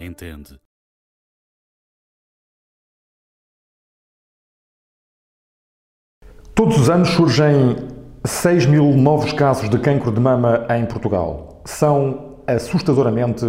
entende. 0.00 0.58
Todos 6.54 6.78
os 6.78 6.90
anos 6.90 7.10
surgem 7.10 7.76
6 8.24 8.66
mil 8.66 8.84
novos 8.96 9.32
casos 9.32 9.70
de 9.70 9.78
cancro 9.78 10.10
de 10.10 10.20
mama 10.20 10.66
em 10.76 10.84
Portugal. 10.86 11.62
São 11.64 12.38
assustadoramente 12.46 13.44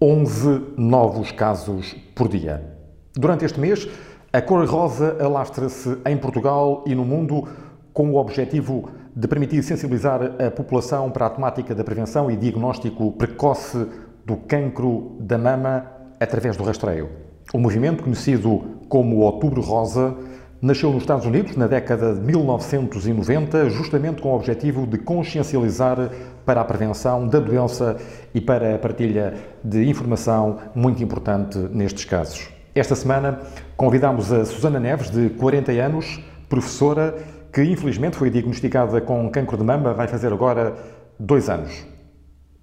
11 0.00 0.74
novos 0.76 1.32
casos 1.32 1.94
por 2.14 2.28
dia. 2.28 2.76
Durante 3.14 3.44
este 3.44 3.58
mês, 3.58 3.88
a 4.32 4.40
cor 4.40 4.64
rosa 4.66 5.16
alastra-se 5.20 5.98
em 6.06 6.16
Portugal 6.16 6.84
e 6.86 6.94
no 6.94 7.04
mundo 7.04 7.48
com 7.92 8.12
o 8.12 8.16
objetivo 8.16 8.90
de 9.16 9.26
permitir 9.26 9.62
sensibilizar 9.62 10.20
a 10.40 10.50
população 10.50 11.10
para 11.10 11.26
a 11.26 11.30
temática 11.30 11.74
da 11.74 11.82
prevenção 11.82 12.30
e 12.30 12.36
diagnóstico 12.36 13.10
precoce 13.12 13.88
do 14.26 14.36
cancro 14.36 15.16
da 15.20 15.38
mama 15.38 15.86
através 16.18 16.56
do 16.56 16.64
rastreio. 16.64 17.08
O 17.54 17.58
movimento, 17.58 18.02
conhecido 18.02 18.60
como 18.88 19.18
Outubro 19.18 19.60
Rosa, 19.60 20.16
nasceu 20.60 20.90
nos 20.90 21.02
Estados 21.02 21.24
Unidos 21.24 21.56
na 21.56 21.68
década 21.68 22.12
de 22.12 22.20
1990, 22.20 23.70
justamente 23.70 24.20
com 24.20 24.30
o 24.30 24.34
objetivo 24.34 24.84
de 24.84 24.98
consciencializar 24.98 26.10
para 26.44 26.60
a 26.60 26.64
prevenção 26.64 27.28
da 27.28 27.38
doença 27.38 27.96
e 28.34 28.40
para 28.40 28.74
a 28.74 28.78
partilha 28.78 29.34
de 29.62 29.88
informação 29.88 30.58
muito 30.74 31.00
importante 31.04 31.56
nestes 31.70 32.04
casos. 32.04 32.48
Esta 32.74 32.96
semana 32.96 33.40
convidamos 33.76 34.32
a 34.32 34.44
Susana 34.44 34.80
Neves, 34.80 35.08
de 35.08 35.30
40 35.30 35.70
anos, 35.72 36.20
professora, 36.48 37.14
que 37.52 37.62
infelizmente 37.62 38.16
foi 38.16 38.28
diagnosticada 38.28 39.00
com 39.00 39.30
cancro 39.30 39.56
de 39.56 39.62
mama, 39.62 39.94
vai 39.94 40.08
fazer 40.08 40.32
agora 40.32 40.74
dois 41.18 41.48
anos. 41.48 41.86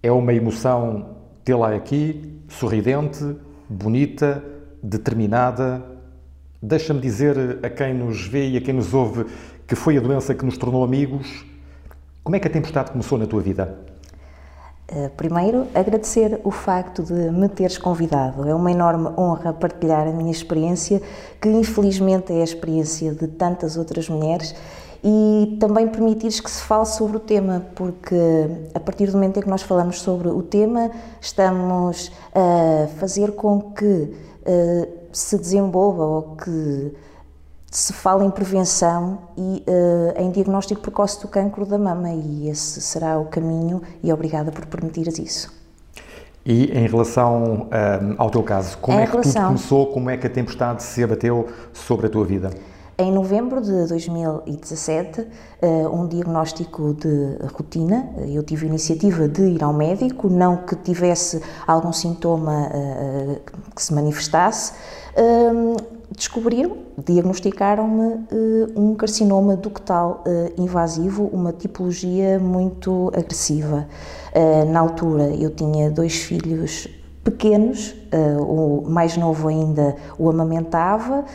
É 0.02 0.12
uma 0.12 0.34
emoção 0.34 1.13
tê-la 1.44 1.76
aqui, 1.76 2.40
sorridente, 2.48 3.36
bonita, 3.70 4.44
determinada. 4.82 5.84
Deixa-me 6.62 7.02
dizer 7.02 7.60
a 7.64 7.70
quem 7.70 7.94
nos 7.94 8.26
vê 8.26 8.50
e 8.50 8.58
a 8.58 8.62
quem 8.62 8.74
nos 8.74 8.94
ouve 8.94 9.26
que 9.68 9.76
foi 9.76 9.98
a 9.98 10.02
doença 10.02 10.34
que 10.34 10.46
nos 10.46 10.58
tornou 10.58 10.84
amigos. 10.84 11.46
Como 12.24 12.36
é 12.36 12.40
que 12.40 12.48
a 12.48 12.52
tempestade 12.52 12.92
começou 12.92 13.18
na 13.18 13.26
tua 13.26 13.42
vida? 13.42 13.78
Eh, 14.88 15.10
primeiro, 15.16 15.68
agradecer 15.74 16.40
o 16.44 16.52
facto 16.52 17.02
de 17.02 17.32
me 17.32 17.48
teres 17.50 17.78
convidado. 17.78 18.48
É 18.48 18.54
uma 18.54 18.72
enorme 18.72 19.10
honra 19.18 19.54
partilhar 19.54 20.08
a 20.08 20.12
minha 20.12 20.32
experiência, 20.32 21.02
que 21.42 21.50
infelizmente 21.50 22.32
é 22.34 22.42
a 22.42 22.44
experiência 22.44 23.14
de 23.14 23.28
tantas 23.28 23.78
outras 23.78 24.10
mulheres, 24.10 24.54
e 25.04 25.58
também 25.60 25.88
permitires 25.88 26.40
que 26.40 26.50
se 26.50 26.62
fale 26.64 26.86
sobre 26.86 27.18
o 27.18 27.20
tema, 27.20 27.66
porque 27.76 28.16
a 28.74 28.80
partir 28.80 29.08
do 29.08 29.14
momento 29.14 29.38
em 29.38 29.42
que 29.42 29.50
nós 29.50 29.62
falamos 29.62 30.02
sobre 30.02 30.30
o 30.30 30.42
tema, 30.42 30.90
estamos 31.20 32.12
a 32.34 32.88
fazer 33.00 33.34
com 33.34 33.74
que 33.74 34.14
eh, 34.46 34.88
se 35.12 35.38
desenvolva 35.38 36.04
ou 36.04 36.36
que 36.36 36.94
se 37.70 37.92
fala 37.92 38.24
em 38.24 38.30
prevenção 38.30 39.20
e 39.36 39.64
uh, 39.68 40.22
em 40.22 40.30
diagnóstico 40.30 40.80
precoce 40.80 41.20
do 41.22 41.28
cancro 41.28 41.66
da 41.66 41.78
mama 41.78 42.12
e 42.12 42.48
esse 42.48 42.80
será 42.80 43.18
o 43.18 43.26
caminho 43.26 43.82
e 44.04 44.14
obrigada 44.14 44.52
por 44.52 44.64
permitires 44.68 45.18
isso. 45.18 45.52
E 46.46 46.66
em 46.66 46.88
relação 46.88 47.64
uh, 47.64 48.16
ao 48.18 48.30
teu 48.30 48.44
caso, 48.44 48.78
como 48.78 49.00
em 49.00 49.02
é 49.02 49.06
que 49.06 49.12
relação... 49.12 49.34
tudo 49.34 49.46
começou, 49.48 49.88
como 49.88 50.10
é 50.10 50.18
que 50.18 50.28
a 50.28 50.30
tempestade 50.30 50.84
se 50.84 51.04
abateu 51.04 51.48
sobre 51.74 52.06
a 52.06 52.10
tua 52.10 52.24
vida? 52.24 52.52
Em 52.96 53.12
novembro 53.12 53.60
de 53.60 53.88
2017, 53.88 55.26
eh, 55.64 55.88
um 55.88 56.08
diagnóstico 56.08 56.94
de 56.94 57.40
rotina, 57.52 58.08
eu 58.28 58.44
tive 58.44 58.68
a 58.68 58.70
iniciativa 58.70 59.28
de 59.28 59.42
ir 59.42 59.64
ao 59.64 59.74
médico, 59.74 60.30
não 60.30 60.58
que 60.58 60.76
tivesse 60.76 61.42
algum 61.66 61.92
sintoma 61.92 62.70
que 63.76 63.82
se 63.82 63.92
manifestasse, 63.96 64.74
descobriram, 66.16 66.78
diagnosticaram-me 67.04 68.28
um 68.76 68.94
carcinoma 68.94 69.56
ductal 69.56 70.24
invasivo, 70.56 71.32
uma 71.34 71.52
tipologia 71.52 72.38
muito 72.38 73.12
agressiva. 73.16 73.88
Na 74.72 74.82
altura 74.82 75.34
eu 75.36 75.50
tinha 75.50 75.90
dois 75.90 76.18
filhos 76.18 76.88
pequenos, 77.24 77.96
o 78.40 78.84
mais 78.88 79.18
novo 79.18 79.48
ainda 79.48 79.96
o 80.20 80.30
amamentava, 80.30 81.26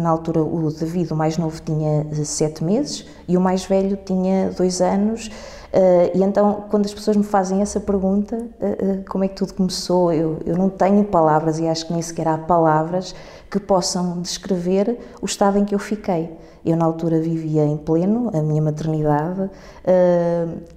na 0.00 0.10
altura 0.10 0.42
o 0.42 0.72
David, 0.72 1.12
o 1.12 1.16
mais 1.16 1.36
novo, 1.36 1.60
tinha 1.60 2.06
sete 2.24 2.64
meses 2.64 3.06
e 3.26 3.36
o 3.36 3.40
mais 3.40 3.64
velho 3.64 3.96
tinha 4.04 4.50
dois 4.50 4.80
anos. 4.80 5.30
Uh, 5.68 6.16
e 6.16 6.22
então, 6.22 6.64
quando 6.70 6.86
as 6.86 6.94
pessoas 6.94 7.14
me 7.16 7.22
fazem 7.22 7.60
essa 7.60 7.78
pergunta, 7.78 8.36
uh, 8.36 8.40
uh, 8.40 9.04
como 9.06 9.24
é 9.24 9.28
que 9.28 9.34
tudo 9.34 9.52
começou, 9.52 10.10
eu, 10.10 10.38
eu 10.46 10.56
não 10.56 10.70
tenho 10.70 11.04
palavras 11.04 11.58
e 11.58 11.68
acho 11.68 11.86
que 11.86 11.92
nem 11.92 12.00
sequer 12.00 12.26
há 12.26 12.38
palavras 12.38 13.14
que 13.50 13.60
possam 13.60 14.22
descrever 14.22 14.98
o 15.20 15.26
estado 15.26 15.58
em 15.58 15.66
que 15.66 15.74
eu 15.74 15.78
fiquei. 15.78 16.30
Eu, 16.64 16.76
na 16.76 16.86
altura, 16.86 17.20
vivia 17.20 17.64
em 17.64 17.76
pleno 17.76 18.30
a 18.34 18.42
minha 18.42 18.60
maternidade, 18.60 19.48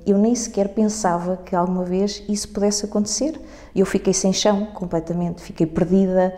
eu 0.05 0.17
nem 0.17 0.33
sequer 0.35 0.69
pensava 0.69 1.38
que 1.38 1.53
alguma 1.53 1.83
vez 1.83 2.23
isso 2.29 2.47
pudesse 2.49 2.85
acontecer. 2.85 3.38
Eu 3.75 3.85
fiquei 3.85 4.13
sem 4.13 4.33
chão 4.33 4.67
completamente, 4.73 5.41
fiquei 5.41 5.65
perdida, 5.65 6.35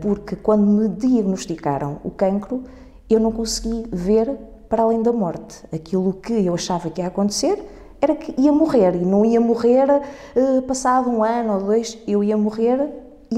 porque 0.00 0.36
quando 0.36 0.66
me 0.66 0.88
diagnosticaram 0.88 1.98
o 2.04 2.10
cancro, 2.10 2.64
eu 3.08 3.18
não 3.18 3.32
consegui 3.32 3.86
ver 3.90 4.30
para 4.68 4.82
além 4.82 5.02
da 5.02 5.12
morte. 5.12 5.64
Aquilo 5.72 6.12
que 6.14 6.44
eu 6.44 6.54
achava 6.54 6.90
que 6.90 7.00
ia 7.00 7.06
acontecer 7.06 7.62
era 8.00 8.14
que 8.14 8.34
ia 8.38 8.52
morrer 8.52 8.94
e 8.94 9.04
não 9.04 9.24
ia 9.24 9.40
morrer 9.40 9.86
uh, 9.88 10.62
passado 10.62 11.08
um 11.08 11.24
ano 11.24 11.54
ou 11.54 11.60
dois, 11.60 11.96
eu 12.06 12.22
ia 12.22 12.36
morrer 12.36 12.78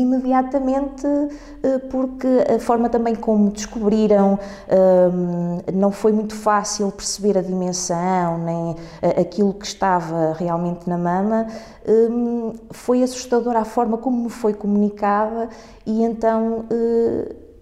imediatamente 0.00 1.06
uh, 1.06 1.80
porque 1.90 2.26
a 2.54 2.58
forma 2.58 2.88
também 2.88 3.14
como 3.14 3.50
descobriram 3.50 4.34
uh, 4.34 5.72
não 5.72 5.90
foi 5.90 6.12
muito 6.12 6.34
fácil 6.34 6.90
perceber 6.90 7.38
a 7.38 7.42
dimensão 7.42 8.38
nem 8.38 8.76
aquilo 9.18 9.54
que 9.54 9.66
estava 9.66 10.34
realmente 10.38 10.88
na 10.88 10.98
mama 10.98 11.46
foi 12.70 13.02
assustadora 13.02 13.60
a 13.60 13.64
forma 13.64 13.98
como 13.98 14.24
me 14.24 14.30
foi 14.30 14.52
comunicada 14.52 15.48
e 15.86 16.02
então 16.02 16.64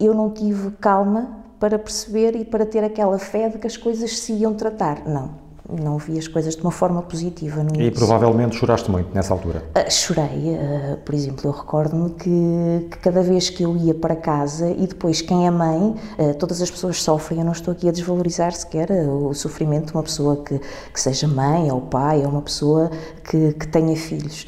eu 0.00 0.14
não 0.14 0.30
tive 0.30 0.70
calma 0.72 1.44
para 1.58 1.78
perceber 1.78 2.36
e 2.36 2.44
para 2.44 2.66
ter 2.66 2.84
aquela 2.84 3.18
fé 3.18 3.48
de 3.48 3.58
que 3.58 3.66
as 3.66 3.76
coisas 3.76 4.18
se 4.18 4.32
iam 4.32 4.52
tratar. 4.54 5.06
Não, 5.06 5.30
não 5.70 5.96
vi 5.96 6.18
as 6.18 6.28
coisas 6.28 6.54
de 6.54 6.62
uma 6.62 6.70
forma 6.70 7.02
positiva. 7.02 7.62
No 7.62 7.80
e 7.80 7.90
provavelmente 7.90 8.56
choraste 8.56 8.90
muito 8.90 9.14
nessa 9.14 9.32
altura? 9.32 9.64
Uh, 9.74 9.90
chorei, 9.90 10.54
uh, 10.54 10.96
por 10.98 11.14
exemplo, 11.14 11.48
eu 11.48 11.52
recordo-me 11.52 12.10
que, 12.10 12.88
que, 12.90 12.98
cada 12.98 13.22
vez 13.22 13.48
que 13.48 13.62
eu 13.62 13.76
ia 13.76 13.94
para 13.94 14.14
casa 14.14 14.70
e 14.70 14.86
depois 14.86 15.22
quem 15.22 15.46
é 15.46 15.50
mãe, 15.50 15.94
uh, 16.18 16.34
todas 16.38 16.60
as 16.60 16.70
pessoas 16.70 17.02
sofrem, 17.02 17.40
eu 17.40 17.44
não 17.44 17.52
estou 17.52 17.72
aqui 17.72 17.88
a 17.88 17.92
desvalorizar 17.92 18.52
sequer 18.52 18.90
o 18.90 19.32
sofrimento 19.32 19.86
de 19.86 19.94
uma 19.94 20.02
pessoa 20.02 20.36
que, 20.44 20.60
que 20.92 21.00
seja 21.00 21.26
mãe 21.26 21.70
ou 21.70 21.80
pai 21.80 22.22
ou 22.22 22.28
uma 22.28 22.42
pessoa 22.42 22.90
que, 23.28 23.54
que 23.54 23.66
tenha 23.68 23.96
filhos. 23.96 24.46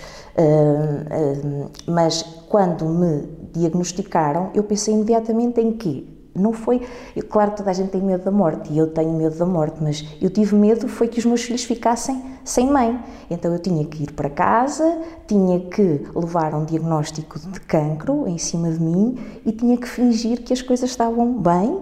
mas 1.86 2.22
quando 2.48 2.84
me 2.84 3.26
diagnosticaram, 3.52 4.50
eu 4.54 4.62
pensei 4.62 4.92
imediatamente 4.92 5.60
em 5.60 5.72
que 5.72 6.15
não 6.38 6.52
foi. 6.52 6.80
Claro 7.28 7.52
que 7.52 7.58
toda 7.58 7.70
a 7.70 7.74
gente 7.74 7.90
tem 7.90 8.00
medo 8.00 8.24
da 8.24 8.30
morte 8.30 8.72
e 8.72 8.78
eu 8.78 8.86
tenho 8.88 9.12
medo 9.12 9.36
da 9.36 9.46
morte, 9.46 9.76
mas 9.80 10.04
eu 10.20 10.30
tive 10.30 10.54
medo 10.54 10.88
foi 10.88 11.08
que 11.08 11.18
os 11.18 11.24
meus 11.24 11.42
filhos 11.42 11.64
ficassem 11.64 12.22
sem 12.44 12.70
mãe. 12.70 12.98
Então 13.30 13.52
eu 13.52 13.58
tinha 13.58 13.84
que 13.84 14.04
ir 14.04 14.12
para 14.12 14.30
casa, 14.30 15.00
tinha 15.26 15.60
que 15.60 16.06
levar 16.14 16.54
um 16.54 16.64
diagnóstico 16.64 17.38
de 17.38 17.60
cancro 17.60 18.26
em 18.26 18.38
cima 18.38 18.70
de 18.70 18.80
mim 18.80 19.18
e 19.44 19.52
tinha 19.52 19.76
que 19.76 19.88
fingir 19.88 20.42
que 20.42 20.52
as 20.52 20.62
coisas 20.62 20.90
estavam 20.90 21.32
bem 21.40 21.80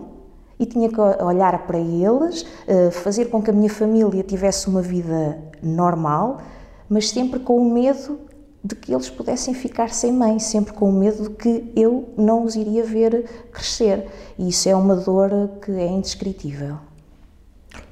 e 0.59 0.67
tinha 0.67 0.89
que 0.89 1.01
olhar 1.01 1.67
para 1.67 1.79
eles, 1.79 2.47
eh, 2.67 2.91
fazer 2.91 3.27
com 3.27 3.43
que 3.43 3.51
a 3.51 3.53
minha 3.53 3.71
família 3.71 4.23
tivesse 4.23 4.69
uma 4.69 4.81
vida 4.81 5.39
normal, 5.63 6.39
mas 6.89 7.11
sempre 7.11 7.41
com 7.41 7.57
o 7.57 7.71
medo 7.71 8.19
de 8.65 8.75
que 8.75 8.95
eles 8.95 9.11
pudessem 9.11 9.53
ficar 9.53 9.91
sem 9.91 10.11
mãe, 10.11 10.39
sempre 10.39 10.73
com 10.73 10.89
o 10.89 10.93
medo 10.93 11.25
de 11.25 11.31
que 11.31 11.71
eu 11.77 12.09
não 12.17 12.45
os 12.45 12.57
iria 12.57 12.83
ver 12.83 13.25
crescer. 13.53 14.07
E 14.39 14.49
isso 14.49 14.69
é 14.69 14.75
uma 14.75 14.97
dor 14.97 15.31
que 15.63 15.71
é 15.73 15.87
indescritível. 15.87 16.77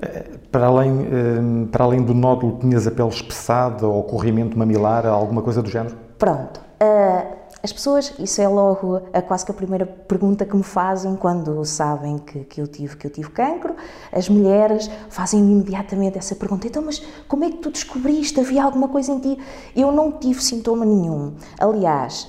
Eh, 0.00 0.24
para 0.50 0.66
além, 0.66 1.02
eh, 1.02 1.66
para 1.70 1.84
além 1.84 2.02
do 2.02 2.14
nódulo, 2.14 2.58
tinhas 2.58 2.86
a 2.86 2.90
pele 2.90 3.08
espessada 3.10 3.86
ou 3.86 4.02
corrimento 4.04 4.58
mamilar, 4.58 5.04
alguma 5.06 5.42
coisa 5.42 5.60
do 5.60 5.68
género? 5.68 5.94
Pronto. 6.18 6.60
Uh, 6.80 7.41
as 7.62 7.72
pessoas, 7.72 8.12
isso 8.18 8.40
é 8.42 8.48
logo 8.48 9.00
a, 9.12 9.22
quase 9.22 9.44
que 9.44 9.52
a 9.52 9.54
primeira 9.54 9.86
pergunta 9.86 10.44
que 10.44 10.56
me 10.56 10.64
fazem 10.64 11.14
quando 11.14 11.64
sabem 11.64 12.18
que, 12.18 12.40
que, 12.44 12.60
eu, 12.60 12.66
tive, 12.66 12.96
que 12.96 13.06
eu 13.06 13.10
tive 13.10 13.30
cancro. 13.30 13.76
As 14.10 14.28
mulheres 14.28 14.90
fazem 15.08 15.38
imediatamente 15.38 16.18
essa 16.18 16.34
pergunta: 16.34 16.66
então, 16.66 16.82
mas 16.82 17.00
como 17.28 17.44
é 17.44 17.50
que 17.50 17.58
tu 17.58 17.70
descobriste? 17.70 18.40
Havia 18.40 18.64
alguma 18.64 18.88
coisa 18.88 19.12
em 19.12 19.20
ti? 19.20 19.38
Eu 19.76 19.92
não 19.92 20.10
tive 20.10 20.42
sintoma 20.42 20.84
nenhum. 20.84 21.34
Aliás, 21.60 22.28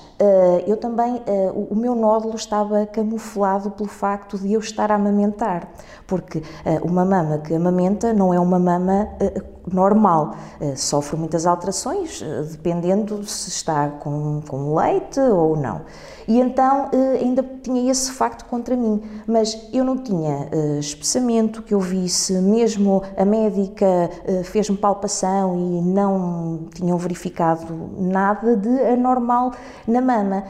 eu 0.66 0.76
também, 0.76 1.16
uh, 1.16 1.66
o 1.70 1.74
meu 1.74 1.94
nódulo 1.94 2.36
estava 2.36 2.86
camuflado 2.86 3.70
pelo 3.70 3.88
facto 3.88 4.38
de 4.38 4.52
eu 4.52 4.60
estar 4.60 4.92
a 4.92 4.94
amamentar, 4.94 5.68
porque 6.06 6.42
uma 6.82 7.04
mama 7.04 7.38
que 7.38 7.54
amamenta 7.54 8.12
não 8.12 8.32
é 8.32 8.38
uma 8.38 8.58
mama 8.58 9.08
normal, 9.72 10.34
sofre 10.76 11.16
muitas 11.16 11.46
alterações, 11.46 12.22
dependendo 12.50 13.24
se 13.24 13.48
está 13.48 13.88
com, 13.88 14.42
com 14.46 14.74
leite 14.74 15.18
ou 15.18 15.56
não. 15.56 15.82
E 16.28 16.38
então 16.38 16.90
ainda 17.18 17.42
tinha 17.62 17.90
esse 17.90 18.10
facto 18.12 18.44
contra 18.44 18.76
mim, 18.76 19.02
mas 19.26 19.68
eu 19.72 19.84
não 19.84 19.96
tinha 19.96 20.48
espessamento 20.78 21.62
que 21.62 21.72
eu 21.72 21.80
visse, 21.80 22.34
mesmo 22.34 23.02
a 23.16 23.24
médica 23.24 24.10
fez-me 24.44 24.76
palpação 24.76 25.56
e 25.56 25.80
não 25.82 26.66
tinham 26.74 26.98
verificado 26.98 27.90
nada 27.98 28.56
de 28.56 28.82
anormal 28.82 29.52
na 29.88 30.00
mama. 30.04 30.44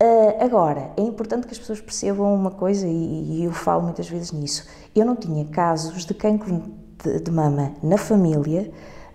Uh, 0.00 0.44
agora, 0.44 0.90
é 0.96 1.02
importante 1.02 1.46
que 1.46 1.52
as 1.52 1.58
pessoas 1.58 1.80
percebam 1.80 2.34
uma 2.34 2.50
coisa, 2.50 2.86
e, 2.86 3.40
e 3.40 3.44
eu 3.44 3.52
falo 3.52 3.82
muitas 3.82 4.08
vezes 4.08 4.32
nisso: 4.32 4.66
eu 4.94 5.04
não 5.04 5.14
tinha 5.14 5.44
casos 5.46 6.04
de 6.04 6.14
cancro 6.14 6.62
de, 7.02 7.20
de 7.20 7.30
mama 7.30 7.72
na 7.82 7.96
família 7.96 8.72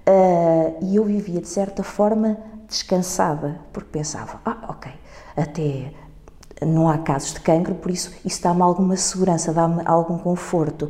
uh, 0.08 0.78
e 0.82 0.96
eu 0.96 1.04
vivia 1.04 1.42
de 1.42 1.48
certa 1.48 1.84
forma 1.84 2.38
descansada, 2.68 3.60
porque 3.74 3.90
pensava, 3.92 4.40
ah, 4.46 4.68
ok, 4.70 4.92
até 5.36 5.92
não 6.66 6.90
há 6.90 6.98
casos 6.98 7.34
de 7.34 7.40
cancro, 7.40 7.76
por 7.76 7.90
isso 7.92 8.14
isso 8.24 8.42
dá-me 8.42 8.62
alguma 8.62 8.96
segurança, 8.96 9.52
dá-me 9.52 9.82
algum 9.86 10.18
conforto. 10.18 10.90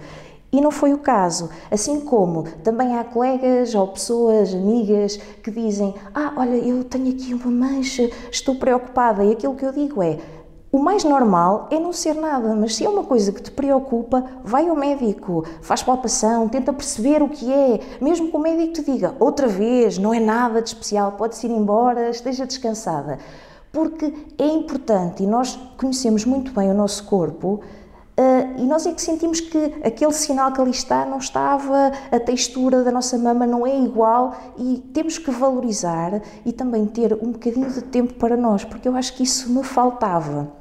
E 0.51 0.59
não 0.59 0.71
foi 0.71 0.93
o 0.93 0.97
caso. 0.97 1.49
Assim 1.69 1.99
como 2.01 2.43
também 2.63 2.97
há 2.97 3.03
colegas 3.03 3.75
ou 3.75 3.87
pessoas, 3.87 4.53
amigas, 4.53 5.17
que 5.43 5.51
dizem: 5.51 5.93
Ah, 6.13 6.33
olha, 6.37 6.55
eu 6.55 6.83
tenho 6.83 7.09
aqui 7.09 7.33
uma 7.33 7.51
mancha, 7.51 8.09
estou 8.31 8.55
preocupada. 8.55 9.23
E 9.23 9.33
aquilo 9.33 9.55
que 9.55 9.65
eu 9.65 9.71
digo 9.71 10.01
é: 10.01 10.17
o 10.71 10.77
mais 10.77 11.03
normal 11.03 11.67
é 11.71 11.79
não 11.79 11.91
ser 11.91 12.13
nada, 12.13 12.53
mas 12.53 12.75
se 12.75 12.85
é 12.85 12.89
uma 12.89 13.03
coisa 13.03 13.31
que 13.31 13.41
te 13.41 13.49
preocupa, 13.49 14.23
vai 14.43 14.69
ao 14.69 14.75
médico, 14.75 15.43
faz 15.61 15.81
palpação, 15.81 16.47
tenta 16.47 16.71
perceber 16.71 17.23
o 17.23 17.29
que 17.29 17.51
é, 17.51 17.79
mesmo 17.99 18.29
que 18.29 18.37
o 18.37 18.39
médico 18.39 18.73
te 18.73 18.83
diga 18.83 19.15
outra 19.19 19.47
vez, 19.47 19.97
não 19.97 20.13
é 20.13 20.19
nada 20.19 20.61
de 20.61 20.69
especial, 20.69 21.13
pode-se 21.13 21.47
ir 21.47 21.51
embora, 21.51 22.11
esteja 22.11 22.45
descansada. 22.45 23.17
Porque 23.71 24.13
é 24.37 24.45
importante 24.45 25.23
e 25.23 25.27
nós 25.27 25.59
conhecemos 25.75 26.23
muito 26.23 26.51
bem 26.51 26.69
o 26.69 26.75
nosso 26.75 27.03
corpo 27.05 27.61
e 28.57 28.63
nós 28.65 28.85
é 28.85 28.91
que 28.91 29.01
sentimos 29.01 29.39
que 29.39 29.75
aquele 29.83 30.11
sinal 30.11 30.51
que 30.51 30.59
ali 30.59 30.71
está 30.71 31.05
não 31.05 31.19
estava, 31.19 31.91
a 32.11 32.19
textura 32.19 32.83
da 32.83 32.91
nossa 32.91 33.17
mama 33.17 33.45
não 33.45 33.65
é 33.65 33.79
igual 33.79 34.33
e 34.57 34.83
temos 34.93 35.17
que 35.17 35.31
valorizar 35.31 36.21
e 36.45 36.51
também 36.51 36.85
ter 36.85 37.13
um 37.13 37.31
bocadinho 37.31 37.69
de 37.71 37.81
tempo 37.81 38.13
para 38.15 38.35
nós, 38.35 38.63
porque 38.65 38.87
eu 38.87 38.95
acho 38.95 39.15
que 39.15 39.23
isso 39.23 39.49
me 39.51 39.63
faltava. 39.63 40.51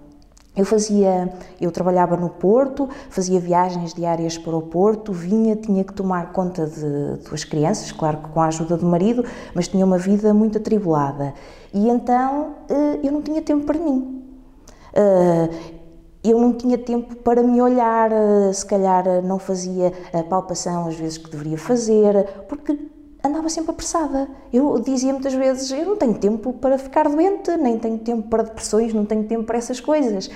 Eu 0.58 0.64
fazia, 0.64 1.32
eu 1.60 1.70
trabalhava 1.70 2.16
no 2.16 2.28
Porto, 2.28 2.88
fazia 3.10 3.38
viagens 3.38 3.94
diárias 3.94 4.36
para 4.36 4.56
o 4.56 4.62
Porto, 4.62 5.12
vinha, 5.12 5.54
tinha 5.54 5.84
que 5.84 5.92
tomar 5.92 6.32
conta 6.32 6.66
de 6.66 7.28
duas 7.28 7.44
crianças, 7.44 7.92
claro 7.92 8.18
que 8.18 8.28
com 8.30 8.40
a 8.40 8.46
ajuda 8.46 8.76
do 8.76 8.84
marido, 8.84 9.24
mas 9.54 9.68
tinha 9.68 9.86
uma 9.86 9.98
vida 9.98 10.34
muito 10.34 10.58
atribulada. 10.58 11.32
E 11.72 11.88
então 11.88 12.54
uh, 12.68 13.00
eu 13.04 13.12
não 13.12 13.22
tinha 13.22 13.40
tempo 13.40 13.66
para 13.66 13.78
mim. 13.78 14.24
Uh, 16.28 16.30
eu 16.30 16.38
não 16.38 16.52
tinha 16.52 16.78
tempo 16.78 17.16
para 17.16 17.42
me 17.42 17.60
olhar, 17.60 18.10
eh, 18.12 18.52
se 18.52 18.64
calhar 18.64 19.06
eh, 19.06 19.22
não 19.22 19.38
fazia 19.38 19.92
a 20.12 20.22
palpação 20.22 20.86
às 20.86 20.94
vezes 20.94 21.18
que 21.18 21.30
deveria 21.30 21.58
fazer, 21.58 22.26
porque 22.48 22.76
andava 23.24 23.48
sempre 23.48 23.72
apressada. 23.72 24.28
Eu 24.52 24.78
dizia 24.80 25.12
muitas 25.12 25.34
vezes: 25.34 25.70
eu 25.70 25.84
não 25.84 25.96
tenho 25.96 26.14
tempo 26.14 26.52
para 26.52 26.78
ficar 26.78 27.08
doente, 27.08 27.56
nem 27.56 27.78
tenho 27.78 27.98
tempo 27.98 28.28
para 28.28 28.42
depressões, 28.44 28.92
não 28.92 29.04
tenho 29.04 29.24
tempo 29.24 29.44
para 29.44 29.58
essas 29.58 29.80
coisas. 29.80 30.30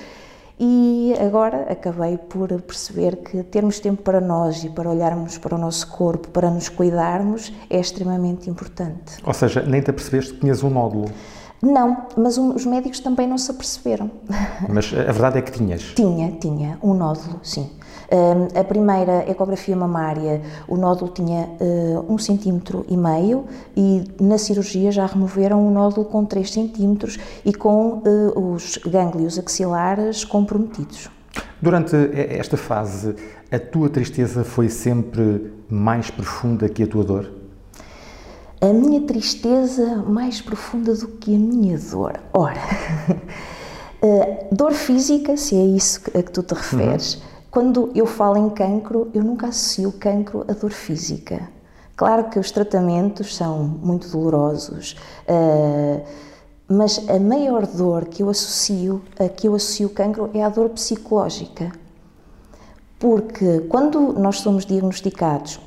E 0.61 1.15
agora 1.19 1.67
acabei 1.73 2.17
por 2.17 2.49
perceber 2.63 3.17
que 3.17 3.43
termos 3.43 3.81
tempo 3.81 4.03
para 4.03 4.21
nós 4.21 4.63
e 4.63 4.69
para 4.69 4.89
olharmos 4.89 5.39
para 5.39 5.57
o 5.57 5.59
nosso 5.59 5.91
corpo, 5.91 6.29
para 6.29 6.51
nos 6.51 6.69
cuidarmos, 6.69 7.53
é 7.69 7.81
extremamente 7.81 8.49
importante. 8.49 9.17
Ou 9.25 9.35
seja, 9.35 9.63
nem 9.63 9.81
te 9.81 9.91
apercebeste 9.91 10.35
que 10.35 10.41
tinhas 10.41 10.63
um 10.63 10.71
nódulo? 10.71 11.11
Não, 11.63 12.09
mas 12.17 12.37
os 12.37 12.67
médicos 12.67 12.99
também 12.99 13.29
não 13.29 13.39
se 13.39 13.49
aperceberam. 13.49 14.11
Mas 14.69 14.93
a 14.93 15.13
verdade 15.13 15.39
é 15.39 15.43
que 15.43 15.53
tinhas? 15.53 15.83
Tinha, 15.95 16.33
tinha, 16.33 16.77
um 16.83 16.93
nódulo, 16.93 17.39
sim. 17.45 17.71
Uh, 18.11 18.59
a 18.59 18.65
primeira 18.65 19.31
ecografia 19.31 19.77
mamária, 19.77 20.43
o 20.67 20.77
nódulo 20.77 21.13
tinha 21.13 21.49
uh, 21.61 22.13
um 22.13 22.19
centímetro 22.19 22.85
e 22.89 22.97
meio 22.97 23.47
e 23.77 24.05
na 24.21 24.39
cirurgia 24.39 24.91
já 24.91 25.07
removeram 25.07 25.65
um 25.65 25.71
nódulo 25.71 26.05
com 26.05 26.25
3 26.25 26.51
centímetros 26.51 27.19
e 27.45 27.55
com 27.55 28.03
uh, 28.05 28.53
os 28.55 28.79
gânglios 28.79 29.39
axilares 29.39 30.25
comprometidos. 30.25 31.09
Durante 31.61 31.97
esta 32.13 32.57
fase, 32.57 33.15
a 33.53 33.59
tua 33.59 33.89
tristeza 33.89 34.43
foi 34.43 34.69
sempre 34.69 35.53
mais 35.71 36.11
profunda 36.11 36.69
que 36.69 36.83
a 36.83 36.87
tua 36.89 37.05
dor? 37.05 37.42
A 38.63 38.73
minha 38.73 39.01
tristeza 39.01 39.97
mais 39.97 40.41
profunda 40.41 40.95
do 40.95 41.09
que 41.09 41.35
a 41.35 41.39
minha 41.39 41.77
dor. 41.77 42.21
Ora, 42.33 42.61
dor 44.53 44.73
física, 44.73 45.37
se 45.37 45.57
é 45.57 45.65
isso 45.65 46.01
a 46.17 46.23
que 46.23 46.31
tu 46.31 46.45
te 46.45 46.55
referes, 46.55 47.15
uhum. 47.15 47.21
quando 47.51 47.91
eu 47.93 48.07
falo 48.07 48.37
em 48.37 48.49
cancro, 48.49 49.11
eu 49.13 49.25
nunca 49.25 49.49
associo 49.49 49.91
cancro 49.91 50.45
a 50.49 50.53
dor 50.53 50.71
física. 50.71 51.51
Claro 51.97 52.31
que 52.31 52.39
os 52.39 52.53
tratamentos 52.53 53.35
são 53.35 53.65
muito 53.65 54.09
dolorosos, 54.09 54.97
uh, 55.29 56.01
mas 56.69 57.05
a 57.09 57.19
maior 57.19 57.67
dor 57.67 58.05
que 58.05 58.23
eu 58.23 58.31
associo, 58.31 59.03
a 59.19 59.29
que 59.29 59.49
eu 59.49 59.57
associo 59.57 59.91
cancro 59.91 60.31
é 60.33 60.43
a 60.43 60.49
dor 60.49 60.69
psicológica. 60.69 61.73
Porque 62.97 63.59
quando 63.69 64.13
nós 64.13 64.39
somos 64.39 64.65
diagnosticados 64.65 65.59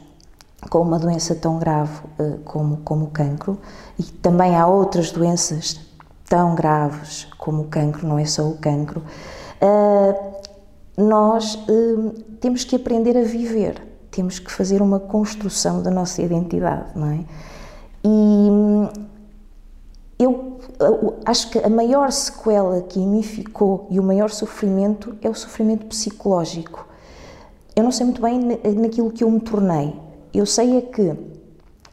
com 0.69 0.81
uma 0.81 0.99
doença 0.99 1.35
tão 1.35 1.59
grave 1.59 1.99
uh, 2.19 2.39
como, 2.43 2.77
como 2.77 3.05
o 3.05 3.09
cancro, 3.09 3.57
e 3.97 4.03
também 4.03 4.55
há 4.55 4.67
outras 4.67 5.11
doenças 5.11 5.79
tão 6.27 6.55
graves 6.55 7.27
como 7.37 7.63
o 7.63 7.67
cancro, 7.67 8.07
não 8.07 8.17
é 8.17 8.25
só 8.25 8.47
o 8.47 8.57
cancro, 8.57 9.01
uh, 9.61 10.35
nós 10.97 11.55
uh, 11.55 12.11
temos 12.39 12.63
que 12.63 12.75
aprender 12.75 13.17
a 13.17 13.23
viver, 13.23 13.81
temos 14.11 14.39
que 14.39 14.51
fazer 14.51 14.81
uma 14.81 14.99
construção 14.99 15.81
da 15.81 15.91
nossa 15.91 16.21
identidade, 16.21 16.97
não 16.97 17.07
é? 17.07 17.25
E 18.03 18.07
hum, 18.07 18.87
eu 20.17 20.59
acho 21.25 21.49
que 21.49 21.59
a 21.59 21.69
maior 21.69 22.11
sequela 22.11 22.81
que 22.81 22.99
em 22.99 23.07
mim 23.07 23.23
ficou 23.23 23.87
e 23.89 23.99
o 23.99 24.03
maior 24.03 24.29
sofrimento 24.29 25.15
é 25.21 25.29
o 25.29 25.33
sofrimento 25.33 25.85
psicológico. 25.87 26.87
Eu 27.75 27.83
não 27.83 27.91
sei 27.91 28.05
muito 28.05 28.21
bem 28.21 28.39
naquilo 28.77 29.11
que 29.11 29.23
eu 29.23 29.29
me 29.29 29.41
tornei, 29.41 29.93
eu 30.37 30.45
sei 30.45 30.77
é 30.77 30.81
que 30.81 31.15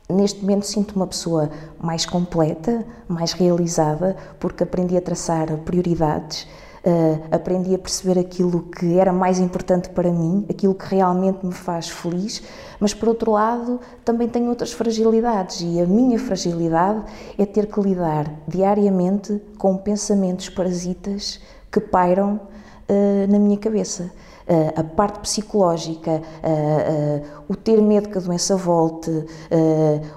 neste 0.09 0.41
momento 0.41 0.67
sinto 0.67 0.95
uma 0.95 1.07
pessoa 1.07 1.51
mais 1.81 2.05
completa, 2.05 2.85
mais 3.09 3.33
realizada, 3.33 4.17
porque 4.39 4.63
aprendi 4.63 4.97
a 4.97 5.01
traçar 5.01 5.57
prioridades, 5.59 6.47
uh, 6.85 7.23
aprendi 7.31 7.75
a 7.75 7.79
perceber 7.79 8.19
aquilo 8.19 8.63
que 8.65 8.99
era 8.99 9.13
mais 9.13 9.39
importante 9.39 9.89
para 9.91 10.11
mim, 10.11 10.45
aquilo 10.49 10.75
que 10.75 10.95
realmente 10.95 11.45
me 11.45 11.53
faz 11.53 11.89
feliz, 11.89 12.43
mas 12.79 12.93
por 12.93 13.09
outro 13.09 13.33
lado 13.33 13.81
também 14.05 14.29
tenho 14.29 14.49
outras 14.49 14.73
fragilidades 14.73 15.61
e 15.63 15.81
a 15.81 15.87
minha 15.87 16.19
fragilidade 16.19 17.05
é 17.39 17.47
ter 17.47 17.67
que 17.67 17.81
lidar 17.81 18.31
diariamente 18.47 19.41
com 19.59 19.77
pensamentos 19.77 20.49
parasitas 20.49 21.41
que 21.71 21.81
pairam 21.81 22.41
uh, 22.89 23.31
na 23.31 23.39
minha 23.39 23.57
cabeça. 23.57 24.13
Uh, 24.43 24.81
a 24.81 24.85
parte 24.85 25.21
psicológica, 25.21 26.11
uh, 26.11 26.17
uh, 26.19 27.43
o 27.49 27.55
ter 27.55 27.81
medo 27.81 28.09
que 28.09 28.19
a 28.19 28.21
doença 28.21 28.57
volte, 28.57 29.11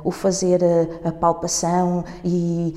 o 0.04 0.12
fazer 0.12 0.62
a 1.04 1.12
palpação 1.12 2.04
e 2.24 2.76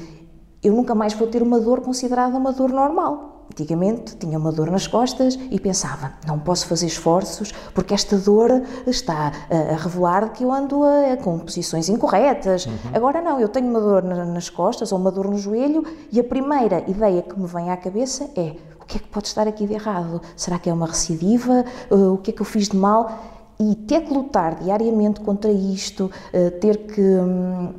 eu 0.62 0.72
nunca 0.72 0.94
mais 0.94 1.14
vou 1.14 1.26
ter 1.28 1.42
uma 1.42 1.58
dor 1.60 1.80
considerada 1.80 2.36
uma 2.36 2.52
dor 2.52 2.70
normal. 2.70 3.46
Antigamente 3.50 4.14
tinha 4.16 4.38
uma 4.38 4.52
dor 4.52 4.70
nas 4.70 4.86
costas 4.86 5.38
e 5.50 5.58
pensava, 5.58 6.12
não 6.26 6.38
posso 6.38 6.66
fazer 6.66 6.86
esforços 6.86 7.50
porque 7.74 7.94
esta 7.94 8.16
dor 8.18 8.62
está 8.86 9.32
a 9.50 9.74
revelar 9.76 10.32
que 10.32 10.44
eu 10.44 10.52
ando 10.52 10.82
a, 10.84 11.16
com 11.16 11.38
posições 11.38 11.88
incorretas. 11.88 12.66
Uhum. 12.66 12.72
Agora 12.92 13.22
não, 13.22 13.40
eu 13.40 13.48
tenho 13.48 13.68
uma 13.68 13.80
dor 13.80 14.02
nas 14.02 14.50
costas 14.50 14.92
ou 14.92 14.98
uma 14.98 15.10
dor 15.10 15.30
no 15.30 15.38
joelho 15.38 15.82
e 16.12 16.20
a 16.20 16.24
primeira 16.24 16.84
ideia 16.88 17.22
que 17.22 17.38
me 17.38 17.46
vem 17.46 17.70
à 17.70 17.76
cabeça 17.76 18.28
é 18.36 18.54
que 18.88 18.96
é 18.96 19.00
que 19.00 19.08
pode 19.08 19.28
estar 19.28 19.46
aqui 19.46 19.66
de 19.66 19.74
errado? 19.74 20.20
Será 20.34 20.58
que 20.58 20.68
é 20.68 20.72
uma 20.72 20.86
recidiva? 20.86 21.64
Uh, 21.90 22.14
o 22.14 22.18
que 22.18 22.30
é 22.30 22.32
que 22.32 22.40
eu 22.40 22.46
fiz 22.46 22.68
de 22.68 22.76
mal? 22.76 23.22
E 23.60 23.74
ter 23.74 24.00
que 24.04 24.12
lutar 24.12 24.56
diariamente 24.56 25.20
contra 25.20 25.52
isto, 25.52 26.06
uh, 26.06 26.50
ter 26.58 26.86
que 26.86 27.00
um, 27.00 27.74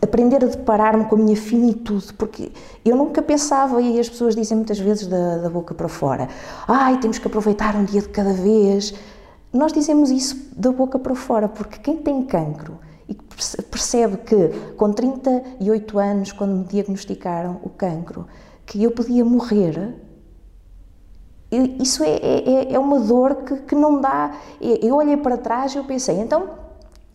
aprender 0.00 0.42
a 0.42 0.46
deparar-me 0.46 1.04
com 1.04 1.16
a 1.16 1.18
minha 1.18 1.36
finitude, 1.36 2.14
porque 2.14 2.50
eu 2.84 2.96
nunca 2.96 3.20
pensava, 3.20 3.80
e 3.82 4.00
as 4.00 4.08
pessoas 4.08 4.34
dizem 4.34 4.56
muitas 4.56 4.78
vezes 4.78 5.06
da, 5.06 5.38
da 5.38 5.50
boca 5.50 5.74
para 5.74 5.88
fora, 5.88 6.28
ai, 6.66 6.98
temos 6.98 7.18
que 7.18 7.26
aproveitar 7.26 7.76
um 7.76 7.84
dia 7.84 8.00
de 8.00 8.08
cada 8.08 8.32
vez. 8.32 8.94
Nós 9.52 9.72
dizemos 9.72 10.10
isso 10.10 10.50
da 10.56 10.72
boca 10.72 10.98
para 10.98 11.14
fora, 11.14 11.46
porque 11.46 11.78
quem 11.78 11.96
tem 11.98 12.22
cancro 12.22 12.78
e 13.06 13.14
percebe 13.64 14.16
que 14.18 14.48
com 14.76 14.92
38 14.92 15.98
anos, 15.98 16.32
quando 16.32 16.56
me 16.56 16.64
diagnosticaram 16.64 17.60
o 17.62 17.68
cancro, 17.68 18.26
que 18.72 18.82
eu 18.82 18.90
podia 18.90 19.22
morrer, 19.22 19.94
isso 21.78 22.02
é, 22.02 22.08
é, 22.08 22.50
é, 22.50 22.72
é 22.72 22.78
uma 22.78 22.98
dor 23.00 23.44
que, 23.44 23.56
que 23.56 23.74
não 23.74 24.00
dá. 24.00 24.34
Eu 24.58 24.96
olhei 24.96 25.18
para 25.18 25.36
trás 25.36 25.74
e 25.74 25.76
eu 25.76 25.84
pensei, 25.84 26.18
então, 26.18 26.48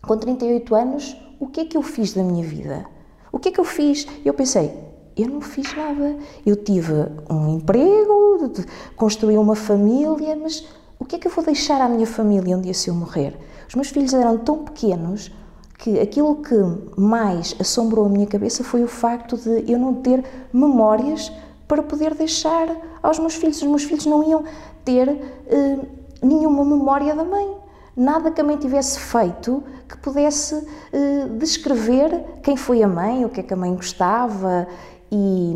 com 0.00 0.16
38 0.16 0.72
anos, 0.76 1.16
o 1.40 1.48
que 1.48 1.62
é 1.62 1.64
que 1.64 1.76
eu 1.76 1.82
fiz 1.82 2.12
da 2.14 2.22
minha 2.22 2.44
vida? 2.44 2.86
O 3.32 3.40
que 3.40 3.48
é 3.48 3.52
que 3.52 3.58
eu 3.58 3.64
fiz? 3.64 4.06
Eu 4.24 4.32
pensei, 4.34 4.72
eu 5.16 5.26
não 5.26 5.40
fiz 5.40 5.76
nada. 5.76 6.16
Eu 6.46 6.54
tive 6.54 6.92
um 7.28 7.56
emprego, 7.56 8.52
construí 8.94 9.36
uma 9.36 9.56
família, 9.56 10.36
mas 10.40 10.64
o 10.96 11.04
que 11.04 11.16
é 11.16 11.18
que 11.18 11.26
eu 11.26 11.32
vou 11.32 11.44
deixar 11.44 11.80
à 11.80 11.88
minha 11.88 12.06
família 12.06 12.56
um 12.56 12.60
dia 12.60 12.72
se 12.72 12.88
eu 12.88 12.94
morrer? 12.94 13.36
Os 13.68 13.74
meus 13.74 13.88
filhos 13.88 14.14
eram 14.14 14.38
tão 14.38 14.58
pequenos 14.58 15.32
que 15.76 15.98
aquilo 15.98 16.36
que 16.36 16.54
mais 16.96 17.56
assombrou 17.58 18.06
a 18.06 18.08
minha 18.08 18.26
cabeça 18.28 18.62
foi 18.62 18.84
o 18.84 18.88
facto 18.88 19.36
de 19.36 19.70
eu 19.70 19.76
não 19.76 19.94
ter 19.94 20.24
memórias 20.52 21.32
para 21.68 21.82
poder 21.82 22.14
deixar 22.14 22.74
aos 23.02 23.18
meus 23.18 23.34
filhos. 23.34 23.58
Os 23.58 23.68
meus 23.68 23.84
filhos 23.84 24.06
não 24.06 24.28
iam 24.28 24.42
ter 24.84 25.08
uh, 25.08 25.86
nenhuma 26.22 26.64
memória 26.64 27.14
da 27.14 27.22
mãe. 27.22 27.56
Nada 27.94 28.30
que 28.30 28.40
a 28.40 28.44
mãe 28.44 28.56
tivesse 28.56 28.98
feito 28.98 29.62
que 29.86 29.96
pudesse 29.98 30.54
uh, 30.54 31.38
descrever 31.38 32.24
quem 32.42 32.56
foi 32.56 32.82
a 32.82 32.88
mãe, 32.88 33.24
o 33.24 33.28
que 33.28 33.40
é 33.40 33.42
que 33.42 33.52
a 33.52 33.56
mãe 33.56 33.74
gostava 33.74 34.66
e, 35.12 35.54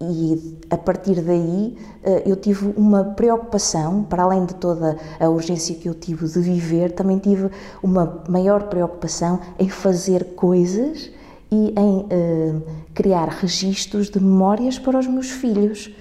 e 0.00 0.58
a 0.70 0.76
partir 0.78 1.20
daí 1.20 1.76
uh, 2.04 2.22
eu 2.24 2.36
tive 2.36 2.72
uma 2.76 3.04
preocupação, 3.04 4.02
para 4.04 4.22
além 4.22 4.46
de 4.46 4.54
toda 4.54 4.96
a 5.18 5.28
urgência 5.28 5.74
que 5.74 5.88
eu 5.88 5.94
tive 5.94 6.26
de 6.26 6.40
viver, 6.40 6.92
também 6.92 7.18
tive 7.18 7.50
uma 7.82 8.22
maior 8.28 8.64
preocupação 8.64 9.40
em 9.58 9.68
fazer 9.68 10.34
coisas 10.34 11.10
e 11.50 11.74
em 11.76 11.98
uh, 11.98 12.62
criar 12.94 13.28
registros 13.28 14.08
de 14.08 14.20
memórias 14.20 14.78
para 14.78 14.98
os 14.98 15.06
meus 15.06 15.30
filhos. 15.30 15.92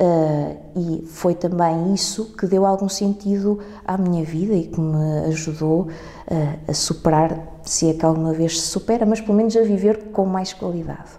Uh, 0.00 0.56
e 0.76 1.06
foi 1.06 1.34
também 1.34 1.94
isso 1.94 2.34
que 2.36 2.46
deu 2.46 2.66
algum 2.66 2.88
sentido 2.88 3.60
à 3.86 3.96
minha 3.96 4.24
vida 4.24 4.52
e 4.54 4.66
que 4.66 4.80
me 4.80 5.26
ajudou 5.28 5.82
uh, 5.82 5.88
a 6.66 6.74
superar, 6.74 7.60
se 7.62 7.90
é 7.90 7.94
que 7.94 8.04
alguma 8.04 8.32
vez 8.32 8.60
se 8.60 8.66
supera, 8.66 9.06
mas 9.06 9.20
pelo 9.20 9.34
menos 9.34 9.56
a 9.56 9.62
viver 9.62 10.06
com 10.12 10.24
mais 10.26 10.52
qualidade. 10.52 11.10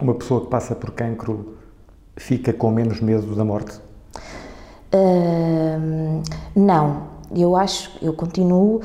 Uma 0.00 0.14
pessoa 0.14 0.40
que 0.40 0.48
passa 0.48 0.74
por 0.74 0.90
cancro 0.90 1.56
fica 2.16 2.52
com 2.52 2.70
menos 2.70 3.00
medo 3.00 3.36
da 3.36 3.44
morte? 3.44 3.78
Uh, 4.92 6.22
não, 6.56 7.04
eu 7.34 7.54
acho, 7.54 7.92
eu 8.02 8.12
continuo 8.14 8.80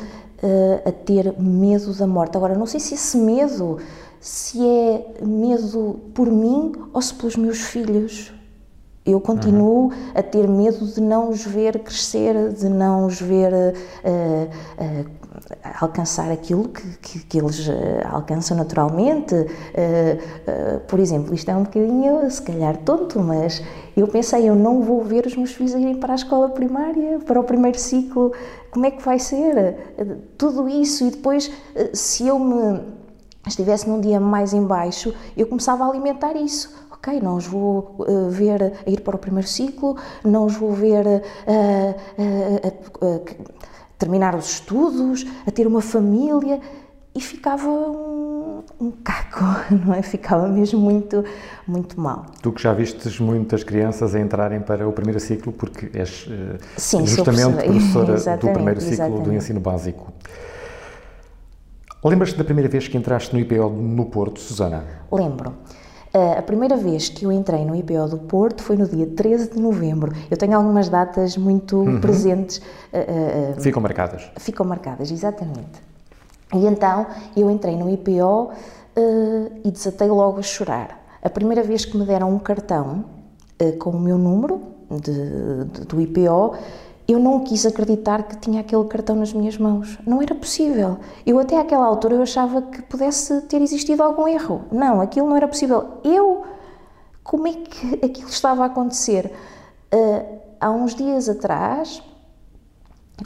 a 0.85 0.91
ter 0.93 1.37
medo 1.37 1.93
da 1.93 2.07
morte. 2.07 2.37
Agora, 2.37 2.55
não 2.57 2.65
sei 2.65 2.79
se 2.79 2.93
esse 2.93 3.17
medo 3.17 3.77
se 4.19 4.65
é 4.65 5.13
medo 5.21 5.99
por 6.13 6.29
mim 6.29 6.73
ou 6.93 7.01
se 7.01 7.13
pelos 7.13 7.35
meus 7.35 7.59
filhos. 7.59 8.33
Eu 9.05 9.19
continuo 9.19 9.85
uhum. 9.85 9.91
a 10.13 10.21
ter 10.21 10.47
medo 10.47 10.85
de 10.85 11.01
não 11.01 11.29
os 11.29 11.43
ver 11.43 11.79
crescer, 11.79 12.49
de 12.49 12.69
não 12.69 13.05
os 13.05 13.19
ver 13.19 13.51
uh, 13.51 14.45
uh, 14.77 15.09
alcançar 15.79 16.31
aquilo 16.31 16.67
que, 16.67 16.97
que, 16.97 17.19
que 17.25 17.39
eles 17.39 17.67
uh, 17.67 17.73
alcançam 18.11 18.55
naturalmente. 18.55 19.33
por 20.87 20.99
exemplo, 20.99 21.33
isto 21.33 21.49
é 21.49 21.55
um 21.55 21.63
bocadinho, 21.63 22.29
se 22.29 22.41
calhar, 22.41 22.77
tonto, 22.77 23.19
mas 23.19 23.63
eu 23.95 24.07
pensei, 24.07 24.47
eu 24.47 24.53
não 24.53 24.81
vou 24.81 25.03
ver 25.03 25.25
os 25.25 25.35
meus 25.35 25.53
filhos 25.53 25.73
irem 25.73 25.95
para 25.95 26.13
a 26.13 26.15
escola 26.15 26.49
primária, 26.49 27.19
para 27.19 27.39
o 27.39 27.43
primeiro 27.43 27.79
ciclo, 27.79 28.33
como 28.69 28.85
é 28.85 28.91
que 28.91 29.03
vai 29.03 29.17
ser? 29.17 29.75
Tudo 30.37 30.67
isso, 30.67 31.05
e 31.05 31.11
depois, 31.11 31.49
se 31.93 32.27
eu 32.27 32.37
me 32.37 32.79
estivesse 33.49 33.89
num 33.89 33.99
dia 33.99 34.19
mais 34.19 34.53
em 34.53 34.63
baixo, 34.63 35.13
eu 35.35 35.47
começava 35.47 35.83
a 35.83 35.87
alimentar 35.87 36.35
isso. 36.35 36.73
Ok, 36.91 37.19
não 37.21 37.37
os 37.37 37.47
vou 37.47 37.95
uh, 37.99 38.29
ver 38.29 38.73
a 38.85 38.89
ir 38.89 39.01
para 39.01 39.15
o 39.15 39.19
primeiro 39.19 39.47
ciclo, 39.47 39.95
não 40.23 40.45
os 40.45 40.55
vou 40.55 40.73
ver 40.73 41.05
uh, 41.05 41.15
uh, 43.05 43.35
terminar 43.97 44.35
os 44.35 44.51
estudos, 44.51 45.25
a 45.47 45.51
ter 45.51 45.65
uma 45.65 45.81
família 45.81 46.59
e 47.15 47.21
ficava 47.21 47.69
um, 47.69 48.63
um, 48.81 48.91
caco, 48.91 49.45
não 49.85 49.93
é? 49.93 50.01
Ficava 50.01 50.47
mesmo 50.49 50.79
muito, 50.79 51.23
muito 51.65 51.99
mal. 51.99 52.25
Tu 52.41 52.51
que 52.51 52.61
já 52.61 52.73
vistes 52.73 53.17
muitas 53.17 53.63
crianças 53.63 54.13
a 54.13 54.19
entrarem 54.19 54.59
para 54.59 54.87
o 54.87 54.91
primeiro 54.91 55.21
ciclo, 55.21 55.53
porque 55.53 55.89
és 55.97 56.27
Sim, 56.75 57.05
justamente 57.05 57.63
professora 57.63 58.17
do 58.37 58.49
primeiro 58.49 58.81
ciclo 58.81 58.93
exatamente. 58.93 59.23
do 59.23 59.33
ensino 59.33 59.59
básico. 59.61 60.11
Lembras-te 62.03 62.37
da 62.37 62.45
primeira 62.45 62.69
vez 62.69 62.87
que 62.87 62.97
entraste 62.97 63.33
no 63.33 63.39
IPO 63.41 63.69
no 63.69 64.05
Porto, 64.05 64.39
Susana? 64.39 64.85
Lembro. 65.11 65.49
Uh, 66.13 66.39
a 66.39 66.41
primeira 66.41 66.77
vez 66.77 67.09
que 67.09 67.25
eu 67.25 67.31
entrei 67.31 67.65
no 67.65 67.75
IPO 67.75 68.07
do 68.07 68.17
Porto 68.19 68.63
foi 68.63 68.77
no 68.77 68.87
dia 68.87 69.05
13 69.05 69.51
de 69.51 69.59
novembro. 69.59 70.11
Eu 70.31 70.37
tenho 70.37 70.55
algumas 70.55 70.87
datas 70.87 71.35
muito 71.35 71.77
uhum. 71.77 71.99
presentes. 71.99 72.59
Uh, 72.91 73.57
uh, 73.57 73.61
ficam 73.61 73.81
marcadas? 73.81 74.31
Ficam 74.37 74.65
marcadas, 74.65 75.11
exatamente. 75.11 75.83
E 76.53 76.65
então 76.65 77.05
eu 77.35 77.51
entrei 77.51 77.75
no 77.75 77.89
IPO 77.89 78.51
e 79.63 79.69
desatei 79.69 80.07
logo 80.07 80.39
a 80.39 80.41
chorar. 80.41 80.99
A 81.21 81.29
primeira 81.29 81.61
vez 81.61 81.85
que 81.85 81.95
me 81.95 82.05
deram 82.05 82.33
um 82.33 82.39
cartão 82.39 83.05
com 83.77 83.91
o 83.91 83.99
meu 83.99 84.17
número 84.17 84.59
de, 84.89 85.65
de, 85.65 85.85
do 85.85 86.01
IPO, 86.01 86.55
eu 87.11 87.17
não 87.19 87.39
quis 87.39 87.65
acreditar 87.65 88.21
que 88.21 88.37
tinha 88.37 88.61
aquele 88.61 88.83
cartão 88.85 89.15
nas 89.15 89.33
minhas 89.33 89.57
mãos. 89.57 89.97
Não 90.05 90.21
era 90.21 90.35
possível. 90.35 90.99
Eu 91.25 91.39
até 91.39 91.59
àquela 91.59 91.85
altura 91.85 92.13
eu 92.13 92.21
achava 92.21 92.61
que 92.61 92.83
pudesse 92.83 93.41
ter 93.47 93.61
existido 93.63 94.03
algum 94.03 94.27
erro. 94.27 94.65
Não, 94.71 95.01
aquilo 95.01 95.27
não 95.27 95.35
era 95.35 95.47
possível. 95.47 95.99
Eu, 96.03 96.43
como 97.23 97.47
é 97.47 97.53
que 97.53 98.05
aquilo 98.05 98.29
estava 98.29 98.61
a 98.61 98.67
acontecer? 98.67 99.33
Uh, 99.91 100.39
há 100.59 100.69
uns 100.69 100.93
dias 100.93 101.27
atrás, 101.27 102.03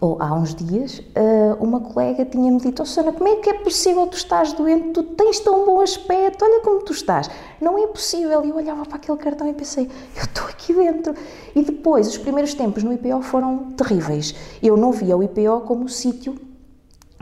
ou 0.01 0.17
há 0.21 0.33
uns 0.33 0.55
dias, 0.55 1.01
eh, 1.15 1.55
uma 1.59 1.79
colega 1.79 2.25
tinha-me 2.25 2.59
dito: 2.59 2.81
oh, 2.81 2.85
Susana, 2.85 3.11
como 3.11 3.27
é 3.27 3.35
que 3.37 3.49
é 3.49 3.53
possível 3.53 4.07
tu 4.07 4.17
estás 4.17 4.53
doente? 4.53 4.89
Tu 4.89 5.03
tens 5.03 5.39
tão 5.39 5.65
bom 5.65 5.81
aspecto, 5.81 6.43
olha 6.43 6.61
como 6.61 6.83
tu 6.83 6.93
estás. 6.93 7.29
Não 7.61 7.77
é 7.77 7.87
possível. 7.87 8.43
E 8.43 8.49
eu 8.49 8.55
olhava 8.55 8.85
para 8.85 8.97
aquele 8.97 9.17
cartão 9.17 9.47
e 9.47 9.53
pensei: 9.53 9.89
eu 10.15 10.23
estou 10.23 10.45
aqui 10.45 10.73
dentro. 10.73 11.13
E 11.55 11.61
depois, 11.61 12.07
os 12.07 12.17
primeiros 12.17 12.53
tempos 12.53 12.83
no 12.83 12.93
IPO 12.93 13.21
foram 13.21 13.71
terríveis. 13.77 14.35
Eu 14.61 14.77
não 14.77 14.91
via 14.91 15.15
o 15.15 15.23
IPO 15.23 15.61
como 15.65 15.87
sítio, 15.87 16.35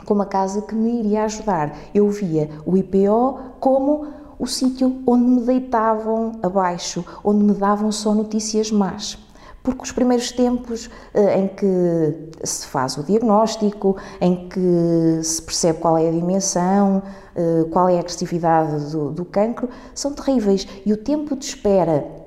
como 0.04 0.22
a 0.22 0.26
casa 0.26 0.62
que 0.62 0.74
me 0.74 1.00
iria 1.00 1.24
ajudar. 1.24 1.76
Eu 1.94 2.08
via 2.08 2.50
o 2.64 2.76
IPO 2.76 3.38
como 3.60 4.06
o 4.38 4.46
sítio 4.46 5.02
onde 5.06 5.24
me 5.24 5.40
deitavam 5.42 6.32
abaixo, 6.42 7.04
onde 7.22 7.44
me 7.44 7.52
davam 7.52 7.92
só 7.92 8.14
notícias 8.14 8.70
más 8.70 9.18
porque 9.62 9.82
os 9.82 9.92
primeiros 9.92 10.32
tempos 10.32 10.90
eh, 11.14 11.38
em 11.38 11.48
que 11.48 12.30
se 12.44 12.66
faz 12.66 12.96
o 12.96 13.02
diagnóstico, 13.02 13.96
em 14.20 14.48
que 14.48 15.20
se 15.22 15.40
percebe 15.40 15.78
qual 15.78 15.96
é 15.96 16.08
a 16.08 16.10
dimensão, 16.10 17.02
eh, 17.36 17.64
qual 17.70 17.88
é 17.88 17.96
a 17.96 18.00
agressividade 18.00 18.90
do, 18.90 19.10
do 19.10 19.24
cancro, 19.24 19.68
são 19.94 20.12
terríveis. 20.12 20.66
E 20.84 20.92
o 20.92 20.96
tempo 20.96 21.36
de 21.36 21.44
espera 21.44 22.21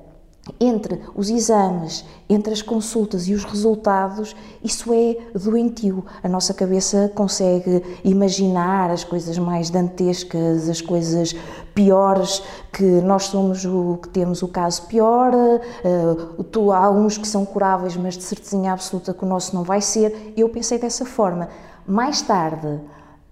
entre 0.60 1.00
os 1.14 1.28
exames, 1.28 2.04
entre 2.28 2.52
as 2.52 2.62
consultas 2.62 3.26
e 3.26 3.34
os 3.34 3.44
resultados, 3.44 4.34
isso 4.62 4.92
é 4.92 5.16
doentio. 5.38 6.04
A 6.22 6.28
nossa 6.28 6.54
cabeça 6.54 7.10
consegue 7.14 7.82
imaginar 8.04 8.90
as 8.90 9.02
coisas 9.02 9.36
mais 9.38 9.70
dantescas, 9.70 10.68
as 10.68 10.80
coisas 10.80 11.34
piores, 11.74 12.42
que 12.72 12.84
nós 12.84 13.24
somos 13.24 13.64
o 13.64 13.98
que 14.02 14.08
temos 14.08 14.42
o 14.42 14.48
caso 14.48 14.82
pior, 14.86 15.32
uh, 15.34 16.72
há 16.72 16.90
uns 16.90 17.18
que 17.18 17.26
são 17.26 17.44
curáveis, 17.44 17.96
mas 17.96 18.16
de 18.16 18.22
certeza 18.22 18.70
absoluta 18.70 19.12
que 19.12 19.24
o 19.24 19.28
nosso 19.28 19.54
não 19.54 19.62
vai 19.62 19.80
ser. 19.80 20.32
Eu 20.36 20.48
pensei 20.48 20.78
dessa 20.78 21.04
forma. 21.04 21.48
Mais 21.86 22.22
tarde, 22.22 22.80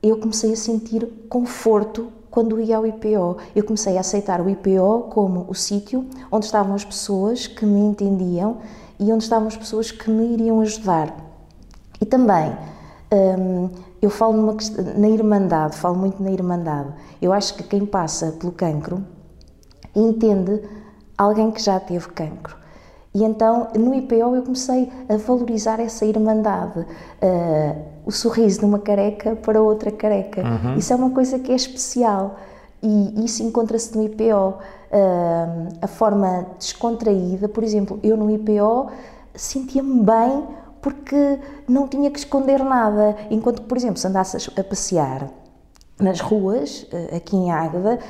eu 0.03 0.19
comecei 0.19 0.53
a 0.53 0.57
sentir 0.57 1.07
conforto 1.29 2.13
quando 2.35 2.61
ia 2.61 2.77
ao 2.77 2.85
IPO. 2.85 3.37
Eu 3.55 3.63
comecei 3.63 3.97
a 3.97 4.01
aceitar 4.01 4.41
o 4.41 4.51
IPO 4.51 5.07
como 5.11 5.47
o 5.49 5.55
sítio 5.55 6.05
onde 6.33 6.47
estavam 6.47 6.75
as 6.75 6.85
pessoas 6.85 7.47
que 7.47 7.65
me 7.65 7.79
entendiam 7.79 8.57
e 8.99 9.13
onde 9.13 9.23
estavam 9.23 9.47
as 9.47 9.57
pessoas 9.57 9.93
que 9.93 10.11
me 10.11 10.33
iriam 10.35 10.61
ajudar. 10.61 11.17
E 12.01 12.05
também, 12.05 12.53
hum, 13.39 13.71
eu 14.03 14.11
falo 14.11 14.33
numa, 14.33 14.57
na 14.97 15.09
Irmandade, 15.09 15.77
falo 15.77 15.97
muito 15.97 16.21
na 16.21 16.33
Irmandade. 16.33 16.89
Eu 17.23 17.33
acho 17.33 17.55
que 17.55 17.63
quem 17.63 17.87
passa 17.87 18.33
pelo 18.33 18.51
cancro 18.51 19.05
entende 19.95 20.61
alguém 21.17 21.53
que 21.53 21.63
já 21.63 21.79
teve 21.79 22.09
cancro. 22.09 22.57
E 23.15 23.23
então, 23.23 23.69
no 23.79 23.95
IPO, 23.95 24.35
eu 24.35 24.43
comecei 24.43 24.91
a 25.09 25.17
valorizar 25.17 25.79
essa 25.79 26.05
irmandade. 26.05 26.81
Uh, 26.81 27.95
o 28.05 28.11
sorriso 28.11 28.59
de 28.59 28.65
uma 28.65 28.81
careca 28.81 29.37
para 29.37 29.63
outra 29.63 29.93
careca. 29.93 30.43
Uhum. 30.43 30.77
Isso 30.77 30.93
é 30.93 30.97
uma 30.97 31.11
coisa 31.11 31.39
que 31.39 31.53
é 31.53 31.55
especial. 31.55 32.35
E 32.83 33.25
isso 33.25 33.45
encontra-se 33.45 33.97
no 33.97 34.03
IPO. 34.05 34.25
Uh, 34.25 34.59
ah, 34.93 35.69
a 35.83 35.87
forma 35.87 36.47
descontraída, 36.59 37.49
por 37.49 37.63
exemplo, 37.63 37.99
eu 38.03 38.17
no 38.17 38.31
IPO 38.31 38.91
sentia-me 39.35 40.01
bem 40.03 40.45
porque 40.83 41.39
não 41.69 41.87
tinha 41.87 42.11
que 42.11 42.19
esconder 42.19 42.65
nada. 42.65 43.17
Enquanto 43.31 43.63
por 43.63 43.77
exemplo, 43.79 43.97
se 43.97 44.07
andasses 44.09 44.51
a 44.59 44.63
passear 44.63 45.29
nas 45.99 46.21
ruas, 46.21 46.87
aqui 47.15 47.37
em 47.37 47.51
Águeda. 47.51 48.01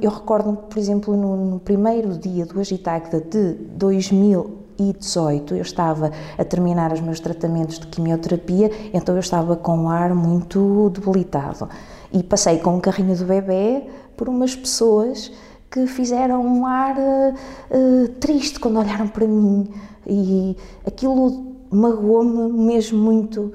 Eu 0.00 0.10
recordo, 0.10 0.54
por 0.54 0.78
exemplo, 0.78 1.16
no, 1.16 1.60
primeiro 1.60 2.16
dia 2.16 2.46
do 2.46 2.60
Agitagda 2.60 3.20
de 3.20 3.54
2018, 3.54 5.54
eu 5.54 5.62
estava 5.62 6.10
a 6.38 6.44
terminar 6.44 6.92
os 6.92 7.00
meus 7.00 7.20
tratamentos 7.20 7.78
de 7.78 7.86
quimioterapia, 7.88 8.70
então 8.94 9.14
eu 9.14 9.20
estava 9.20 9.56
com 9.56 9.76
um 9.76 9.88
ar 9.88 10.14
muito 10.14 10.90
debilitado. 10.90 11.68
E 12.12 12.22
passei 12.22 12.58
com 12.58 12.76
um 12.76 12.80
carrinho 12.80 13.16
do 13.16 13.24
bebê 13.24 13.84
por 14.16 14.28
umas 14.28 14.54
pessoas 14.54 15.32
que 15.70 15.86
fizeram 15.86 16.44
um 16.44 16.66
ar 16.66 16.96
uh, 16.98 18.08
triste 18.20 18.60
quando 18.60 18.78
olharam 18.78 19.08
para 19.08 19.26
mim 19.26 19.68
e 20.06 20.54
aquilo 20.86 21.52
magoou-me 21.70 22.52
mesmo 22.52 22.98
muito 22.98 23.52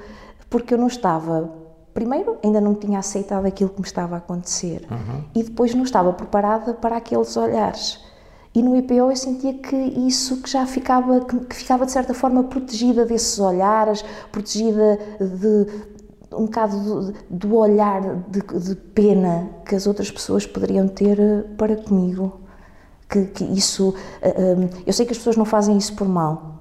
porque 0.49 0.73
eu 0.73 0.77
não 0.77 0.87
estava 0.87 1.49
primeiro 1.97 2.37
ainda 2.43 2.61
não 2.61 2.75
tinha 2.75 2.99
aceitado 2.99 3.47
aquilo 3.47 3.71
que 3.71 3.81
me 3.81 3.87
estava 3.87 4.13
a 4.13 4.17
acontecer 4.19 4.85
uhum. 4.91 5.23
e 5.33 5.41
depois 5.41 5.73
não 5.73 5.83
estava 5.83 6.13
preparada 6.13 6.75
para 6.75 6.95
aqueles 6.95 7.35
olhares 7.35 7.99
e 8.53 8.61
no 8.61 8.77
IPO 8.77 8.93
eu 8.93 9.15
sentia 9.15 9.55
que 9.55 9.75
isso 9.75 10.37
que 10.43 10.47
já 10.47 10.67
ficava 10.67 11.21
que, 11.21 11.39
que 11.39 11.55
ficava 11.55 11.87
de 11.87 11.91
certa 11.91 12.13
forma 12.13 12.43
protegida 12.43 13.03
desses 13.03 13.39
olhares 13.39 14.05
protegida 14.31 14.99
de 15.19 15.65
um 16.31 16.45
bocado 16.45 16.79
do, 16.79 17.13
do 17.31 17.55
olhar 17.55 18.01
de, 18.29 18.41
de, 18.41 18.75
pena 18.75 19.49
que 19.65 19.73
as 19.73 19.87
outras 19.87 20.11
pessoas 20.11 20.45
poderiam 20.45 20.87
ter 20.87 21.19
eh, 21.19 21.43
para 21.57 21.75
comigo. 21.75 22.41
Que, 23.09 23.23
que 23.27 23.43
isso. 23.45 23.95
Uh, 24.21 24.69
eu 24.85 24.91
sei 24.91 25.05
que 25.05 25.13
as 25.13 25.17
pessoas 25.17 25.37
não 25.37 25.45
fazem 25.45 25.77
isso 25.77 25.95
por 25.95 26.09
mal. 26.09 26.56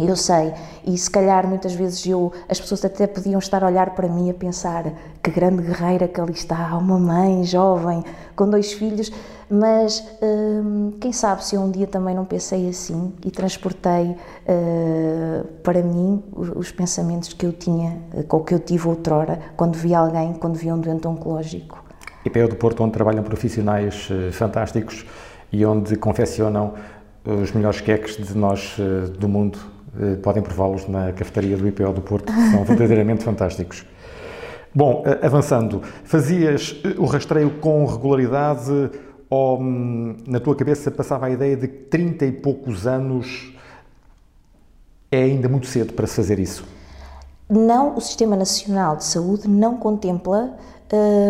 Eu 0.00 0.16
sei, 0.16 0.52
e 0.84 0.98
se 0.98 1.08
calhar 1.08 1.46
muitas 1.46 1.72
vezes 1.72 2.04
eu, 2.04 2.32
as 2.48 2.60
pessoas 2.60 2.84
até 2.84 3.06
podiam 3.06 3.38
estar 3.38 3.62
a 3.62 3.68
olhar 3.68 3.90
para 3.90 4.08
mim 4.08 4.28
a 4.28 4.34
pensar 4.34 4.92
que 5.22 5.30
grande 5.30 5.62
guerreira 5.62 6.08
que 6.08 6.20
ali 6.20 6.32
está, 6.32 6.76
uma 6.76 6.98
mãe 6.98 7.44
jovem 7.44 8.02
com 8.34 8.50
dois 8.50 8.72
filhos, 8.72 9.12
mas 9.48 10.04
hum, 10.20 10.94
quem 11.00 11.12
sabe 11.12 11.44
se 11.44 11.54
eu 11.54 11.60
um 11.60 11.70
dia 11.70 11.86
também 11.86 12.12
não 12.12 12.24
pensei 12.24 12.68
assim 12.68 13.12
e 13.24 13.30
transportei 13.30 14.16
uh, 14.16 15.46
para 15.62 15.80
mim 15.80 16.24
os 16.32 16.72
pensamentos 16.72 17.32
que 17.32 17.46
eu 17.46 17.52
tinha, 17.52 17.96
com 18.26 18.40
que 18.40 18.52
eu 18.52 18.58
tive 18.58 18.88
outrora, 18.88 19.38
quando 19.56 19.76
vi 19.76 19.94
alguém, 19.94 20.32
quando 20.32 20.56
vi 20.56 20.72
um 20.72 20.80
doente 20.80 21.06
oncológico. 21.06 21.84
IPO 22.24 22.48
do 22.48 22.56
Porto, 22.56 22.82
onde 22.82 22.94
trabalham 22.94 23.22
profissionais 23.22 24.08
uh, 24.10 24.32
fantásticos 24.32 25.06
e 25.52 25.64
onde 25.64 25.94
confeccionam 25.94 26.74
os 27.24 27.52
melhores 27.52 27.80
queques 27.80 28.16
de 28.16 28.36
nós 28.36 28.76
uh, 28.76 29.08
do 29.08 29.28
mundo, 29.28 29.73
podem 30.22 30.42
prová-los 30.42 30.88
na 30.88 31.12
cafetaria 31.12 31.56
do 31.56 31.66
IPO 31.66 31.92
do 31.92 32.00
Porto, 32.00 32.32
são 32.50 32.64
verdadeiramente 32.64 33.22
fantásticos. 33.24 33.84
Bom, 34.74 35.04
avançando, 35.22 35.82
fazias 36.02 36.74
o 36.98 37.04
rastreio 37.04 37.50
com 37.60 37.86
regularidade 37.86 38.90
ou 39.30 39.60
hum, 39.60 40.16
na 40.26 40.40
tua 40.40 40.54
cabeça 40.54 40.90
passava 40.90 41.26
a 41.26 41.30
ideia 41.30 41.56
de 41.56 41.68
que 41.68 41.78
30 41.84 42.26
e 42.26 42.32
poucos 42.32 42.86
anos 42.86 43.52
é 45.10 45.22
ainda 45.22 45.48
muito 45.48 45.66
cedo 45.66 45.92
para 45.92 46.06
se 46.06 46.16
fazer 46.16 46.38
isso? 46.38 46.64
Não, 47.48 47.96
o 47.96 48.00
Sistema 48.00 48.36
Nacional 48.36 48.96
de 48.96 49.04
Saúde 49.04 49.48
não 49.48 49.76
contempla 49.76 50.56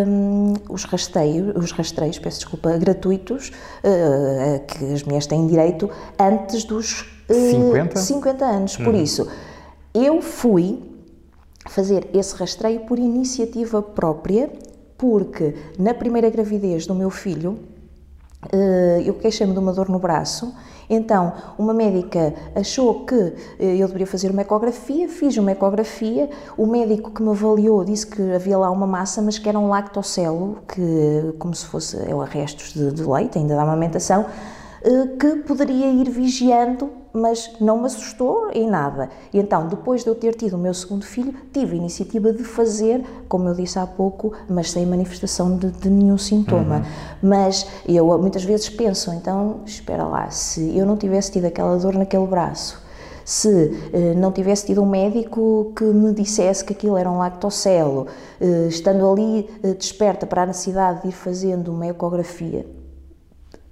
hum, 0.06 0.54
os, 0.68 0.85
rastreios, 0.85 1.54
os 1.56 1.73
rastreios, 1.73 2.18
peço 2.18 2.40
desculpa, 2.40 2.76
gratuitos 2.76 3.49
uh, 3.49 4.64
que 4.66 4.92
as 4.92 5.02
mulheres 5.02 5.26
têm 5.26 5.47
direito 5.47 5.90
antes 6.18 6.64
dos 6.64 7.13
50? 7.31 7.99
50 7.99 8.45
anos. 8.45 8.76
Por 8.76 8.95
uhum. 8.95 9.02
isso, 9.02 9.28
eu 9.95 10.21
fui 10.21 10.83
fazer 11.66 12.09
esse 12.12 12.35
rastreio 12.37 12.81
por 12.81 12.99
iniciativa 12.99 13.81
própria, 13.81 14.50
porque 14.99 15.54
na 15.78 15.95
primeira 15.95 16.28
gravidez 16.28 16.87
do 16.87 16.95
meu 16.95 17.11
filho, 17.11 17.59
eh, 18.52 19.02
eu 19.04 19.14
queixei-me 19.14 19.52
de 19.52 19.59
uma 19.59 19.73
dor 19.73 19.88
no 19.88 19.99
braço, 19.99 20.54
então 20.88 21.33
uma 21.59 21.73
médica 21.73 22.35
achou 22.54 23.07
que 23.07 23.14
eh, 23.59 23.76
eu 23.76 23.87
deveria 23.87 24.07
fazer 24.07 24.31
uma 24.31 24.43
ecografia, 24.43 25.09
fiz 25.09 25.37
uma 25.37 25.52
ecografia, 25.52 26.28
o 26.57 26.66
médico 26.66 27.11
que 27.11 27.23
me 27.23 27.31
avaliou 27.31 27.85
disse 27.85 28.07
que 28.07 28.23
havia 28.35 28.59
lá 28.59 28.71
uma 28.71 28.87
massa, 28.87 29.23
mas 29.23 29.38
que 29.38 29.49
era 29.49 29.59
um 29.59 29.69
lactocelo, 29.69 30.59
que 30.69 31.35
como 31.38 31.54
se 31.54 31.64
fosse 31.66 31.97
é, 31.97 32.12
restos 32.28 32.75
de, 32.75 32.93
de 32.93 33.02
leite, 33.02 33.38
ainda 33.38 33.54
da 33.57 33.62
amamentação, 33.62 34.26
eh, 34.83 35.07
que 35.19 35.37
poderia 35.37 35.90
ir 35.90 36.11
vigiando, 36.11 36.90
mas 37.14 37.52
não 37.61 37.78
me 37.78 37.87
assustou 37.87 38.50
em 38.52 38.68
nada. 38.68 39.09
E 39.32 39.39
então, 39.39 39.69
depois 39.69 40.02
de 40.02 40.10
eu 40.10 40.17
ter 40.17 40.34
tido 40.34 40.54
o 40.54 40.58
meu 40.58 40.75
segundo 40.75 41.04
filho, 41.04 41.32
tive 41.52 41.75
a 41.75 41.76
iniciativa 41.76 42.32
de 42.32 42.43
fazer, 42.43 43.04
como 43.28 43.49
eu 43.49 43.54
disse 43.54 43.78
há 43.78 43.86
pouco, 43.86 44.32
mas 44.49 44.73
sem 44.73 44.84
manifestação 44.84 45.56
de, 45.56 45.71
de 45.71 45.89
nenhum 45.89 46.19
sintoma. 46.19 46.78
Uhum. 46.78 46.82
Mas 47.23 47.67
eu 47.86 48.06
muitas 48.19 48.43
vezes 48.43 48.69
penso, 48.69 49.12
então, 49.12 49.60
espera 49.65 50.04
lá, 50.04 50.28
se 50.30 50.76
eu 50.76 50.84
não 50.84 50.97
tivesse 50.97 51.30
tido 51.30 51.45
aquela 51.45 51.76
dor 51.76 51.95
naquele 51.95 52.26
braço, 52.26 52.82
se 53.25 53.73
eh, 53.93 54.15
não 54.15 54.30
tivesse 54.30 54.67
tido 54.67 54.82
um 54.82 54.86
médico 54.86 55.73
que 55.75 55.84
me 55.84 56.12
dissesse 56.12 56.65
que 56.65 56.73
aquilo 56.73 56.97
era 56.97 57.10
um 57.10 57.19
lactocelo, 57.19 58.06
eh, 58.41 58.67
estando 58.69 59.10
ali 59.10 59.49
eh, 59.62 59.73
desperta 59.73 60.26
para 60.26 60.43
a 60.43 60.47
necessidade 60.47 61.02
de 61.02 61.08
ir 61.08 61.12
fazendo 61.12 61.73
uma 61.73 61.86
ecografia, 61.86 62.67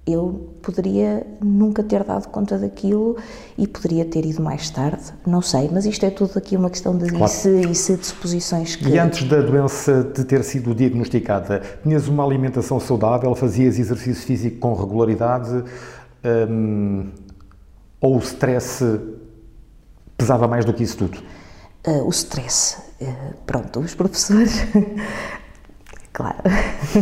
eu 0.05 0.53
poderia 0.61 1.25
nunca 1.41 1.81
ter 1.81 2.03
dado 2.03 2.27
conta 2.27 2.57
daquilo 2.57 3.15
e 3.57 3.65
poderia 3.65 4.03
ter 4.03 4.25
ido 4.25 4.41
mais 4.41 4.69
tarde, 4.69 5.13
não 5.25 5.41
sei, 5.41 5.69
mas 5.71 5.85
isto 5.85 6.05
é 6.05 6.09
tudo 6.09 6.37
aqui 6.37 6.57
uma 6.57 6.69
questão 6.69 6.97
de 6.97 7.07
claro. 7.09 7.25
e, 7.25 7.27
se, 7.29 7.61
e 7.71 7.75
se 7.75 7.95
de 7.95 8.05
suposições 8.05 8.75
que... 8.75 8.89
E 8.89 8.99
antes 8.99 9.27
da 9.27 9.41
doença 9.41 10.03
de 10.03 10.25
ter 10.25 10.43
sido 10.43 10.75
diagnosticada, 10.75 11.61
tinhas 11.83 12.07
uma 12.09 12.25
alimentação 12.25 12.79
saudável, 12.79 13.33
fazias 13.33 13.79
exercício 13.79 14.25
físico 14.25 14.59
com 14.59 14.73
regularidade 14.73 15.63
hum, 16.49 17.09
ou 18.01 18.17
o 18.17 18.19
stress 18.19 18.83
pesava 20.17 20.47
mais 20.47 20.65
do 20.65 20.73
que 20.73 20.83
isso 20.83 20.97
tudo? 20.97 21.19
Uh, 21.85 22.05
o 22.05 22.09
stress, 22.09 22.77
uh, 23.01 23.33
pronto, 23.45 23.79
os 23.79 23.93
professores 23.93 24.53
Claro, 26.13 26.37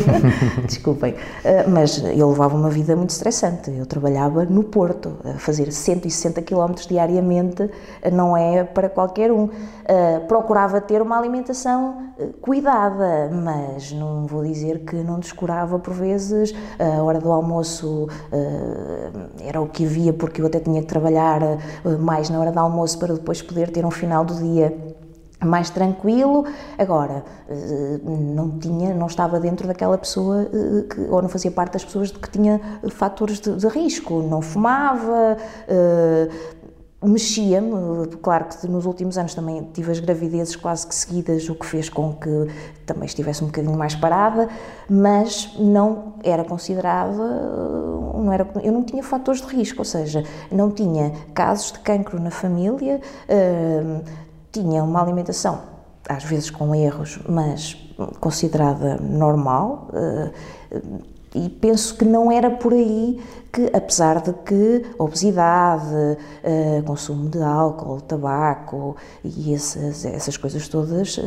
desculpem, 0.65 1.13
eh, 1.43 1.67
mas 1.67 2.02
eu 2.02 2.30
levava 2.30 2.56
uma 2.56 2.69
vida 2.69 2.95
muito 2.95 3.10
estressante. 3.10 3.69
Eu 3.69 3.86
trabalhava 3.86 4.45
no 4.45 4.63
Porto, 4.63 5.17
a 5.26 5.38
fazer 5.38 5.69
160 5.69 6.41
km 6.41 6.76
diariamente 6.88 7.69
eh, 8.02 8.10
não 8.10 8.38
é 8.38 8.63
para 8.63 8.88
qualquer 8.88 9.30
um. 9.30 9.50
Eh, 9.84 10.19
procurava 10.30 10.80
ter 10.80 11.02
uma 11.02 11.17
alimentação 11.17 12.10
cuidada, 12.39 13.30
mas 13.34 13.91
não 13.91 14.28
vou 14.28 14.43
dizer 14.43 14.86
que 14.86 14.95
não 14.95 15.19
descurava 15.19 15.78
por 15.78 15.93
vezes. 15.93 16.54
A 16.80 17.04
hora 17.04 17.19
do 17.19 17.32
almoço 17.32 18.08
era 19.39 19.60
o 19.60 19.67
que 19.67 19.86
havia, 19.86 20.13
porque 20.13 20.39
eu 20.39 20.45
até 20.45 20.60
tinha 20.60 20.82
que 20.82 20.88
trabalhar 20.88 21.41
mais 22.00 22.30
na 22.30 22.39
hora 22.39 22.52
do 22.52 22.60
almoço 22.60 23.00
para 23.00 23.13
depois 23.15 23.41
poder 23.41 23.71
ter 23.71 23.84
um 23.86 23.91
final 23.91 24.24
do 24.24 24.36
dia 24.36 24.91
mais 25.46 25.70
tranquilo. 25.70 26.46
Agora, 26.78 27.24
eh, 27.50 28.00
não 28.06 28.60
tinha, 28.60 28.94
não 28.94 29.08
estava 29.08 29.40
dentro 29.40 29.68
daquela 29.68 29.98
pessoa 29.98 30.44
eh, 30.44 30.84
que, 30.88 31.02
ou 31.02 31.22
não 31.22 31.30
fazia 31.30 31.52
parte 31.52 31.74
das 31.74 31.84
pessoas 31.84 32.12
que 32.12 32.30
tinha 32.30 32.62
fatores 32.92 33.40
de, 33.40 33.56
de 33.56 33.68
risco. 33.68 34.22
Não 34.22 34.42
fumava, 34.42 35.38
eh, 35.68 36.30
mexia-me. 37.04 38.08
Claro 38.22 38.46
que 38.46 38.68
nos 38.68 38.86
últimos 38.86 39.18
anos 39.18 39.34
também 39.34 39.68
tive 39.74 39.92
as 39.92 40.00
gravidezes 40.00 40.56
quase 40.56 40.86
que 40.86 40.94
seguidas, 40.94 41.50
o 41.50 41.56
que 41.56 41.66
fez 41.66 41.90
com 41.90 42.14
que 42.14 42.48
também 42.86 43.06
estivesse 43.06 43.44
um 43.44 43.48
bocadinho 43.48 43.76
mais 43.76 43.96
parada, 43.96 44.48
mas 44.88 45.56
não 45.58 46.14
era 46.24 46.44
considerada, 46.44 47.12
não 48.14 48.32
era, 48.32 48.48
eu 48.62 48.72
não 48.72 48.84
tinha 48.84 49.02
fatores 49.02 49.42
de 49.42 49.48
risco, 49.48 49.80
ou 49.80 49.86
seja, 49.86 50.24
não 50.52 50.70
tinha 50.70 51.12
casos 51.34 51.72
de 51.72 51.80
cancro 51.80 52.22
na 52.22 52.30
família 52.30 53.02
tinha 54.52 54.84
uma 54.84 55.02
alimentação, 55.02 55.62
às 56.08 56.24
vezes 56.24 56.50
com 56.50 56.76
erros, 56.76 57.20
mas 57.28 57.78
considerada 58.20 58.98
normal, 58.98 59.90
eh, 59.94 60.32
e 61.34 61.48
penso 61.48 61.96
que 61.96 62.04
não 62.04 62.30
era 62.30 62.50
por 62.50 62.74
aí 62.74 63.18
que, 63.54 63.70
apesar 63.74 64.22
de 64.22 64.34
que 64.34 64.86
obesidade, 64.98 66.18
eh, 66.44 66.84
consumo 66.86 67.30
de 67.30 67.42
álcool, 67.42 68.02
tabaco 68.02 68.98
e 69.24 69.54
essas, 69.54 70.04
essas 70.04 70.36
coisas 70.36 70.68
todas 70.68 71.18
eh, 71.18 71.24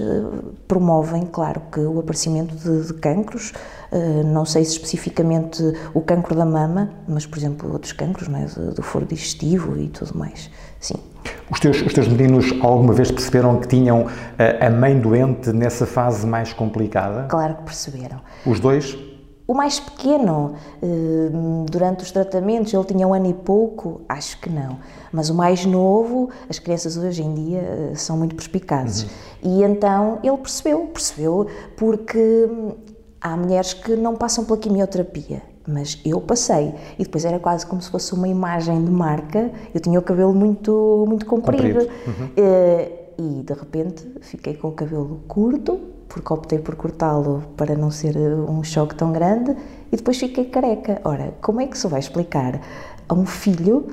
promovem, 0.69 1.25
claro, 1.25 1.63
que 1.73 1.81
o 1.81 1.99
aparecimento 1.99 2.55
de, 2.55 2.87
de 2.87 2.95
cancros, 2.95 3.53
não 4.27 4.45
sei 4.45 4.65
se 4.65 4.73
especificamente 4.73 5.63
o 5.95 6.01
cancro 6.01 6.35
da 6.35 6.45
mama, 6.45 6.91
mas, 7.07 7.25
por 7.27 7.39
exemplo, 7.39 7.73
outros 7.73 7.93
cancros, 7.93 8.27
né, 8.27 8.47
do 8.75 8.83
foro 8.83 9.07
digestivo 9.07 9.79
e 9.79 9.89
tudo 9.89 10.19
mais, 10.19 10.51
sim. 10.81 11.14
Os 11.51 11.61
teus, 11.61 11.83
os 11.83 11.93
teus 11.93 12.09
meninos 12.09 12.53
alguma 12.63 12.93
vez 12.93 13.11
perceberam 13.11 13.61
que 13.61 13.69
tinham 13.69 14.07
a, 14.39 14.67
a 14.67 14.71
mãe 14.71 14.99
doente 14.99 15.53
nessa 15.53 15.87
fase 15.87 16.27
mais 16.27 16.53
complicada? 16.53 17.27
Claro 17.29 17.57
que 17.57 17.63
perceberam. 17.65 18.21
Os 18.47 18.59
dois? 18.61 18.97
o 19.47 19.53
mais 19.53 19.79
pequeno, 19.79 20.55
eh, 20.83 21.31
durante 21.71 22.03
os 22.03 22.11
tratamentos, 22.11 22.73
ele 22.73 22.85
tinha 22.85 23.07
um 23.07 23.13
ano 23.13 23.29
e 23.29 23.35
pouco? 23.35 24.01
Acho 24.09 24.41
que 24.41 24.49
não. 24.49 24.79
Mas 25.13 25.29
o 25.29 25.35
mais 25.35 25.67
novo, 25.67 26.31
as 26.49 26.59
crianças 26.59 26.97
hoje 26.97 27.23
em 27.23 27.35
dia 27.35 27.59
eh, 27.59 27.93
são 27.95 28.17
muito 28.17 28.35
perspicazes. 28.35 29.03
Uhum. 29.43 29.61
E 29.61 29.63
então 29.63 30.19
ele 30.23 30.39
percebeu, 30.39 30.87
percebeu, 30.87 31.47
porque 31.77 32.19
hum, 32.51 32.73
há 33.21 33.37
mulheres 33.37 33.75
que 33.75 33.95
não 33.97 34.17
passam 34.17 34.47
pela 34.47 34.57
quimioterapia. 34.57 35.43
Mas 35.67 35.99
eu 36.05 36.21
passei 36.21 36.75
e 36.99 37.05
depois 37.05 37.25
era 37.25 37.39
quase 37.39 37.67
como 37.67 37.81
se 37.81 37.91
fosse 37.91 38.13
uma 38.13 38.29
imagem 38.29 38.85
de 38.85 38.91
marca. 38.91 39.51
Eu 39.75 39.81
tinha 39.81 39.99
o 39.99 40.03
cabelo 40.03 40.35
muito, 40.35 41.05
muito 41.09 41.25
comprido, 41.25 41.81
comprido. 41.81 41.91
Uhum. 42.07 42.29
e 43.19 43.43
de 43.43 43.53
repente 43.55 44.07
fiquei 44.21 44.55
com 44.55 44.69
o 44.69 44.73
cabelo 44.73 45.21
curto, 45.27 45.81
porque 46.09 46.33
optei 46.33 46.59
por 46.59 46.77
cortá-lo 46.77 47.43
para 47.57 47.75
não 47.75 47.91
ser 47.91 48.17
eh, 48.17 48.35
um 48.35 48.63
choque 48.63 48.95
tão 48.95 49.11
grande 49.11 49.57
e 49.91 49.97
depois 49.97 50.19
fiquei 50.19 50.45
careca. 50.45 51.01
Ora, 51.05 51.35
como 51.41 51.61
é 51.61 51.67
que 51.67 51.79
se 51.79 51.87
vai 51.87 51.99
explicar 51.99 52.61
a 53.09 53.15
um 53.15 53.25
filho 53.25 53.87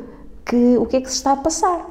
que 0.45 0.77
o 0.77 0.85
que 0.85 0.97
é 0.97 1.01
que 1.01 1.09
se 1.09 1.15
está 1.15 1.31
a 1.31 1.37
passar? 1.37 1.87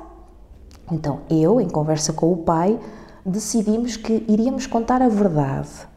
Então, 0.93 1.21
eu, 1.31 1.61
em 1.61 1.69
conversa 1.69 2.13
com 2.13 2.33
o 2.33 2.37
pai, 2.39 2.79
decidimos 3.25 3.97
que 3.97 4.25
iríamos 4.29 4.67
contar 4.67 5.01
a 5.01 5.09
verdade 5.09 5.90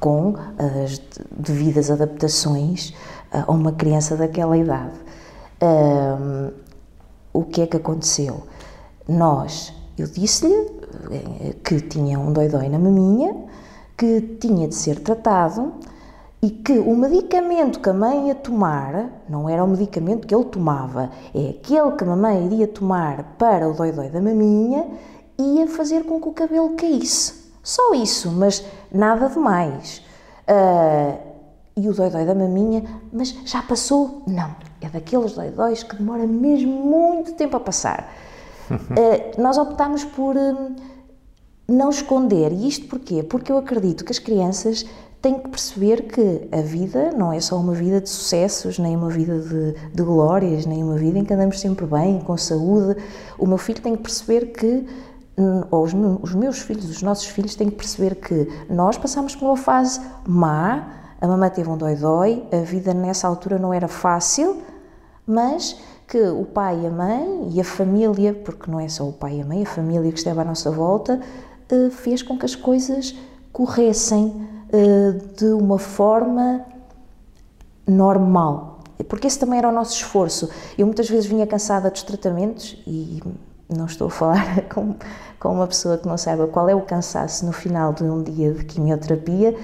com 0.00 0.34
as 0.58 1.00
devidas 1.30 1.90
adaptações 1.90 2.94
eh, 3.32 3.44
a 3.46 3.52
uma 3.52 3.72
criança 3.72 4.16
daquela 4.16 4.56
idade. 4.56 4.94
Um, 5.60 6.50
o 7.32 7.44
que 7.44 7.62
é 7.62 7.66
que 7.66 7.76
aconteceu? 7.76 8.42
Nós, 9.08 9.72
eu 9.98 10.06
disse-lhe 10.06 10.54
eh, 11.10 11.54
que 11.64 11.80
tinha 11.80 12.18
um 12.18 12.32
dói-dói 12.32 12.68
na 12.68 12.78
maminha, 12.78 13.34
que 13.96 14.20
tinha 14.40 14.68
de 14.68 14.74
ser 14.74 15.00
tratado 15.00 15.72
e 16.40 16.50
que 16.50 16.78
o 16.78 16.94
medicamento 16.94 17.80
que 17.80 17.88
a 17.88 17.92
mãe 17.92 18.28
ia 18.28 18.34
tomar 18.34 19.22
não 19.28 19.48
era 19.48 19.64
o 19.64 19.66
medicamento 19.66 20.26
que 20.26 20.34
ele 20.34 20.44
tomava, 20.44 21.10
é 21.34 21.50
aquele 21.50 21.92
que 21.92 22.04
a 22.04 22.06
mamãe 22.06 22.46
iria 22.46 22.68
tomar 22.68 23.34
para 23.36 23.68
o 23.68 23.74
dói-dói 23.74 24.08
da 24.08 24.20
maminha 24.20 24.86
ia 25.38 25.66
fazer 25.68 26.04
com 26.04 26.20
que 26.20 26.28
o 26.28 26.32
cabelo 26.32 26.70
caísse. 26.70 27.37
Só 27.68 27.92
isso, 27.92 28.30
mas 28.30 28.64
nada 28.90 29.28
de 29.28 29.38
mais. 29.38 29.98
Uh, 30.48 31.18
e 31.76 31.86
o 31.86 31.92
dói-dói 31.92 32.24
da 32.24 32.34
maminha, 32.34 32.82
mas 33.12 33.28
já 33.44 33.60
passou? 33.60 34.22
Não, 34.26 34.56
é 34.80 34.88
daqueles 34.88 35.34
dói-dóis 35.34 35.82
que 35.82 35.94
demora 35.94 36.26
mesmo 36.26 36.72
muito 36.72 37.34
tempo 37.34 37.58
a 37.58 37.60
passar. 37.60 38.10
Uh, 38.70 39.36
nós 39.38 39.58
optámos 39.58 40.02
por 40.02 40.34
uh, 40.34 40.76
não 41.68 41.90
esconder. 41.90 42.54
E 42.54 42.66
isto 42.66 42.86
porquê? 42.86 43.22
Porque 43.22 43.52
eu 43.52 43.58
acredito 43.58 44.02
que 44.02 44.12
as 44.12 44.18
crianças 44.18 44.86
têm 45.20 45.38
que 45.38 45.50
perceber 45.50 46.04
que 46.04 46.48
a 46.50 46.62
vida 46.62 47.10
não 47.10 47.30
é 47.30 47.38
só 47.38 47.56
uma 47.56 47.74
vida 47.74 48.00
de 48.00 48.08
sucessos, 48.08 48.78
nem 48.78 48.96
uma 48.96 49.10
vida 49.10 49.38
de, 49.40 49.74
de 49.92 50.02
glórias, 50.02 50.64
nem 50.64 50.82
uma 50.82 50.96
vida 50.96 51.18
em 51.18 51.24
que 51.24 51.34
andamos 51.34 51.60
sempre 51.60 51.84
bem, 51.84 52.18
com 52.20 52.34
saúde. 52.34 52.98
O 53.38 53.46
meu 53.46 53.58
filho 53.58 53.82
tem 53.82 53.94
que 53.94 54.02
perceber 54.02 54.52
que 54.52 54.66
hum, 54.66 54.86
ou 55.70 55.84
os, 55.84 55.92
os 56.22 56.34
meus 56.34 56.58
filhos, 56.60 56.88
os 56.90 57.02
nossos 57.02 57.26
filhos 57.26 57.54
têm 57.54 57.70
que 57.70 57.76
perceber 57.76 58.16
que 58.16 58.48
nós 58.68 58.98
passamos 58.98 59.36
por 59.36 59.46
uma 59.46 59.56
fase 59.56 60.00
má, 60.26 61.14
a 61.20 61.26
mamãe 61.26 61.50
teve 61.50 61.68
um 61.68 61.76
dói-dói, 61.76 62.44
a 62.52 62.58
vida 62.58 62.94
nessa 62.94 63.26
altura 63.26 63.58
não 63.58 63.72
era 63.72 63.88
fácil, 63.88 64.62
mas 65.26 65.76
que 66.06 66.20
o 66.20 66.44
pai 66.44 66.80
e 66.82 66.86
a 66.86 66.90
mãe 66.90 67.50
e 67.52 67.60
a 67.60 67.64
família, 67.64 68.32
porque 68.32 68.70
não 68.70 68.80
é 68.80 68.88
só 68.88 69.06
o 69.06 69.12
pai 69.12 69.38
e 69.38 69.42
a 69.42 69.44
mãe, 69.44 69.62
a 69.62 69.66
família 69.66 70.10
que 70.10 70.18
esteve 70.18 70.40
à 70.40 70.44
nossa 70.44 70.70
volta, 70.70 71.20
eh, 71.68 71.90
fez 71.90 72.22
com 72.22 72.38
que 72.38 72.46
as 72.46 72.54
coisas 72.54 73.14
corressem 73.52 74.48
eh, 74.72 75.12
de 75.36 75.46
uma 75.46 75.78
forma 75.78 76.64
normal. 77.86 78.80
Porque 79.08 79.26
esse 79.26 79.38
também 79.38 79.58
era 79.58 79.68
o 79.68 79.72
nosso 79.72 79.94
esforço. 79.94 80.48
Eu 80.76 80.86
muitas 80.86 81.08
vezes 81.08 81.26
vinha 81.26 81.46
cansada 81.46 81.90
dos 81.90 82.02
tratamentos 82.02 82.82
e 82.86 83.22
não 83.68 83.86
estou 83.86 84.08
a 84.08 84.10
falar 84.10 84.62
com, 84.72 84.94
com 85.38 85.52
uma 85.52 85.66
pessoa 85.66 85.98
que 85.98 86.06
não 86.06 86.16
saiba 86.16 86.46
qual 86.46 86.68
é 86.68 86.74
o 86.74 86.82
cansaço 86.82 87.44
no 87.44 87.52
final 87.52 87.92
de 87.92 88.04
um 88.04 88.22
dia 88.22 88.52
de 88.52 88.64
quimioterapia 88.64 89.56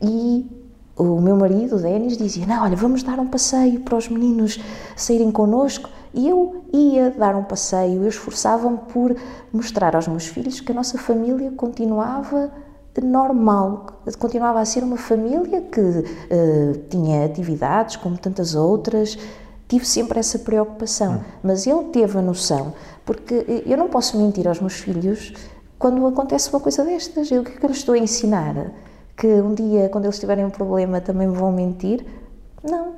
e 0.00 0.62
o 0.96 1.20
meu 1.20 1.36
marido, 1.36 1.76
o 1.76 1.78
Denis, 1.78 2.16
dizia: 2.16 2.46
Não, 2.46 2.62
olha, 2.62 2.76
vamos 2.76 3.02
dar 3.02 3.18
um 3.18 3.26
passeio 3.26 3.80
para 3.80 3.96
os 3.96 4.08
meninos 4.08 4.60
saírem 4.96 5.30
connosco. 5.30 5.88
E 6.14 6.28
eu 6.28 6.64
ia 6.72 7.10
dar 7.10 7.34
um 7.34 7.44
passeio, 7.44 8.02
eu 8.02 8.08
esforçava-me 8.08 8.78
por 8.92 9.16
mostrar 9.50 9.96
aos 9.96 10.06
meus 10.06 10.26
filhos 10.26 10.60
que 10.60 10.70
a 10.70 10.74
nossa 10.74 10.98
família 10.98 11.50
continuava 11.52 12.50
normal, 13.02 14.02
continuava 14.18 14.60
a 14.60 14.64
ser 14.66 14.84
uma 14.84 14.98
família 14.98 15.62
que 15.62 15.80
uh, 15.80 16.78
tinha 16.90 17.24
atividades 17.24 17.96
como 17.96 18.18
tantas 18.18 18.54
outras. 18.54 19.16
Tive 19.66 19.86
sempre 19.86 20.18
essa 20.18 20.38
preocupação, 20.38 21.14
hum. 21.14 21.20
mas 21.42 21.66
ele 21.66 21.84
teve 21.84 22.18
a 22.18 22.20
noção, 22.20 22.74
porque 23.04 23.62
eu 23.66 23.76
não 23.76 23.88
posso 23.88 24.16
mentir 24.16 24.46
aos 24.46 24.60
meus 24.60 24.74
filhos 24.74 25.32
quando 25.78 26.06
acontece 26.06 26.50
uma 26.50 26.60
coisa 26.60 26.84
destas. 26.84 27.30
Eu, 27.30 27.42
o 27.42 27.44
que 27.44 27.52
é 27.52 27.56
que 27.56 27.64
eu 27.64 27.68
lhes 27.68 27.78
estou 27.78 27.94
a 27.94 27.98
ensinar? 27.98 28.72
Que 29.16 29.26
um 29.26 29.54
dia, 29.54 29.88
quando 29.88 30.04
eles 30.04 30.18
tiverem 30.18 30.44
um 30.44 30.50
problema, 30.50 31.00
também 31.00 31.26
me 31.26 31.36
vão 31.36 31.50
mentir? 31.50 32.04
Não, 32.62 32.94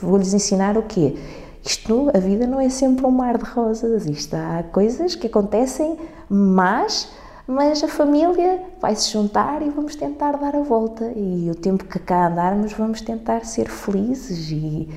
vou-lhes 0.00 0.34
ensinar 0.34 0.76
o 0.76 0.82
quê? 0.82 1.16
Isto, 1.64 2.10
a 2.14 2.18
vida 2.18 2.46
não 2.46 2.60
é 2.60 2.68
sempre 2.68 3.06
um 3.06 3.10
mar 3.10 3.38
de 3.38 3.44
rosas, 3.44 4.06
isto 4.06 4.34
há 4.34 4.64
coisas 4.72 5.14
que 5.14 5.28
acontecem, 5.28 5.96
mas, 6.28 7.08
mas 7.46 7.82
a 7.82 7.88
família 7.88 8.62
vai 8.80 8.94
se 8.96 9.10
juntar 9.12 9.62
e 9.62 9.70
vamos 9.70 9.94
tentar 9.94 10.32
dar 10.36 10.54
a 10.56 10.60
volta. 10.60 11.12
E 11.14 11.48
o 11.50 11.54
tempo 11.54 11.84
que 11.84 11.98
cá 12.00 12.28
andarmos, 12.28 12.72
vamos 12.72 13.00
tentar 13.00 13.44
ser 13.44 13.68
felizes 13.68 14.50
e, 14.50 14.88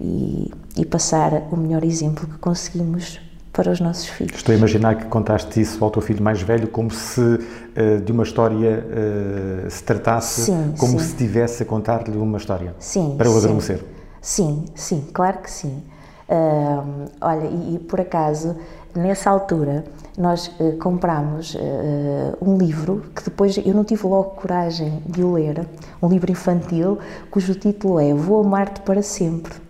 e, 0.00 0.52
e 0.76 0.84
passar 0.84 1.48
o 1.52 1.56
melhor 1.56 1.84
exemplo 1.84 2.26
que 2.26 2.38
conseguimos 2.38 3.20
para 3.56 3.72
os 3.72 3.80
nossos 3.80 4.06
filhos. 4.06 4.36
Estou 4.36 4.54
a 4.54 4.58
imaginar 4.58 4.94
que 4.96 5.06
contaste 5.06 5.58
isso 5.58 5.82
ao 5.82 5.90
teu 5.90 6.02
filho 6.02 6.22
mais 6.22 6.42
velho 6.42 6.68
como 6.68 6.90
se 6.90 7.20
uh, 7.20 8.00
de 8.04 8.12
uma 8.12 8.22
história 8.22 8.84
uh, 8.86 9.70
se 9.70 9.82
tratasse, 9.82 10.42
sim, 10.42 10.74
como 10.78 10.92
sim. 10.92 10.98
se 10.98 11.06
estivesse 11.06 11.62
a 11.62 11.66
contar-lhe 11.66 12.18
uma 12.18 12.36
história. 12.36 12.74
Sim. 12.78 13.14
Para 13.16 13.30
o 13.30 13.38
adormecer. 13.38 13.82
Sim, 14.20 14.66
sim, 14.74 15.08
claro 15.12 15.38
que 15.38 15.50
sim. 15.50 15.82
Uh, 16.28 17.08
olha, 17.20 17.46
e, 17.46 17.76
e, 17.76 17.78
por 17.78 18.00
acaso, 18.00 18.56
nessa 18.94 19.30
altura, 19.30 19.84
nós 20.18 20.48
uh, 20.58 20.76
comprámos 20.78 21.54
uh, 21.54 22.36
um 22.42 22.58
livro 22.58 23.04
que 23.14 23.22
depois 23.22 23.56
eu 23.56 23.72
não 23.72 23.84
tive 23.84 24.06
logo 24.06 24.30
coragem 24.30 25.02
de 25.06 25.22
o 25.22 25.32
ler, 25.32 25.66
um 26.02 26.08
livro 26.08 26.30
infantil 26.30 26.98
cujo 27.30 27.54
título 27.54 28.00
é 28.00 28.12
Vou 28.12 28.44
Amar-te 28.44 28.80
para 28.80 29.00
Sempre. 29.02 29.65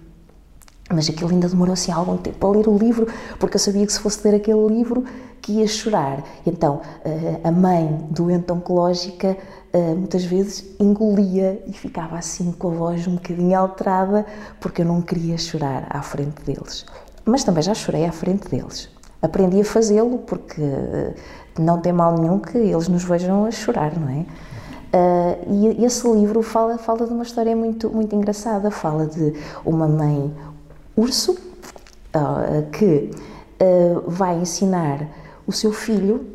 Mas 0.93 1.09
aquilo 1.09 1.31
ainda 1.31 1.49
demorou 1.49 1.73
assim 1.73 1.91
algum 1.91 2.17
tempo 2.17 2.47
a 2.47 2.51
ler 2.51 2.69
o 2.69 2.79
livro, 2.79 3.09
porque 3.41 3.57
eu 3.57 3.61
sabia 3.61 3.85
que 3.85 3.93
se 3.93 3.99
fosse 3.99 4.27
ler 4.27 4.37
aquele 4.37 4.67
livro 4.69 5.05
que 5.43 5.53
ia 5.55 5.67
chorar. 5.67 6.23
Então, 6.47 6.81
a 7.43 7.51
mãe 7.51 8.07
doente 8.11 8.53
oncológica 8.53 9.37
eh, 9.77 9.95
muitas 9.95 10.25
vezes 10.25 10.65
engolia 10.81 11.63
e 11.67 11.73
ficava 11.75 12.17
assim 12.17 12.51
com 12.53 12.69
a 12.69 12.71
voz 12.71 13.07
um 13.07 13.17
bocadinho 13.17 13.59
alterada 13.59 14.25
porque 14.59 14.81
eu 14.81 14.87
não 14.87 15.03
queria 15.03 15.37
chorar 15.37 15.87
à 15.91 16.01
frente 16.01 16.43
deles. 16.45 16.87
Mas 17.27 17.45
também 17.45 17.63
já 17.63 17.75
chorei 17.75 18.07
à 18.07 18.13
frente 18.13 18.49
deles. 18.49 18.89
Aprendi 19.21 19.61
a 19.61 19.65
fazê-lo 19.65 20.19
porque 20.19 20.63
eh, 20.63 21.15
não 21.59 21.79
tem 21.79 21.93
mal 21.93 22.17
nenhum 22.17 22.39
que 22.39 22.57
eles 22.57 22.89
nos 22.89 23.05
vejam 23.05 23.45
a 23.45 23.51
chorar, 23.51 23.99
não 23.99 24.09
é? 24.09 24.25
Uh, 24.97 25.77
e 25.79 25.85
esse 25.85 26.09
livro 26.09 26.41
fala, 26.43 26.79
fala 26.79 27.07
de 27.07 27.13
uma 27.13 27.25
história 27.25 27.55
muito, 27.55 27.91
muito 27.91 28.15
engraçada. 28.17 28.71
Fala 28.71 29.07
de 29.07 29.35
uma 29.63 29.87
mãe 29.87 30.33
urso 30.97 31.33
uh, 31.33 32.71
que 32.71 33.11
uh, 33.61 34.11
vai 34.11 34.39
ensinar 34.39 35.09
o 35.47 35.53
seu 35.53 35.73
filho 35.73 36.27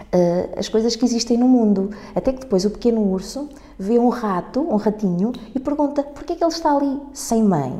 uh, 0.00 0.58
as 0.58 0.68
coisas 0.68 0.96
que 0.96 1.04
existem 1.04 1.38
no 1.38 1.48
mundo. 1.48 1.90
Até 2.14 2.32
que 2.32 2.40
depois 2.40 2.64
o 2.64 2.70
pequeno 2.70 3.00
urso 3.02 3.48
vê 3.78 3.98
um 3.98 4.08
rato, 4.08 4.60
um 4.60 4.76
ratinho, 4.76 5.32
e 5.54 5.60
pergunta 5.60 6.02
por 6.02 6.24
que 6.24 6.32
é 6.32 6.36
que 6.36 6.44
ele 6.44 6.52
está 6.52 6.74
ali 6.74 7.00
sem 7.12 7.42
mãe. 7.42 7.78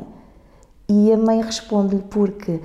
E 0.89 1.11
a 1.11 1.17
mãe 1.17 1.41
responde-lhe 1.41 2.01
porque 2.03 2.61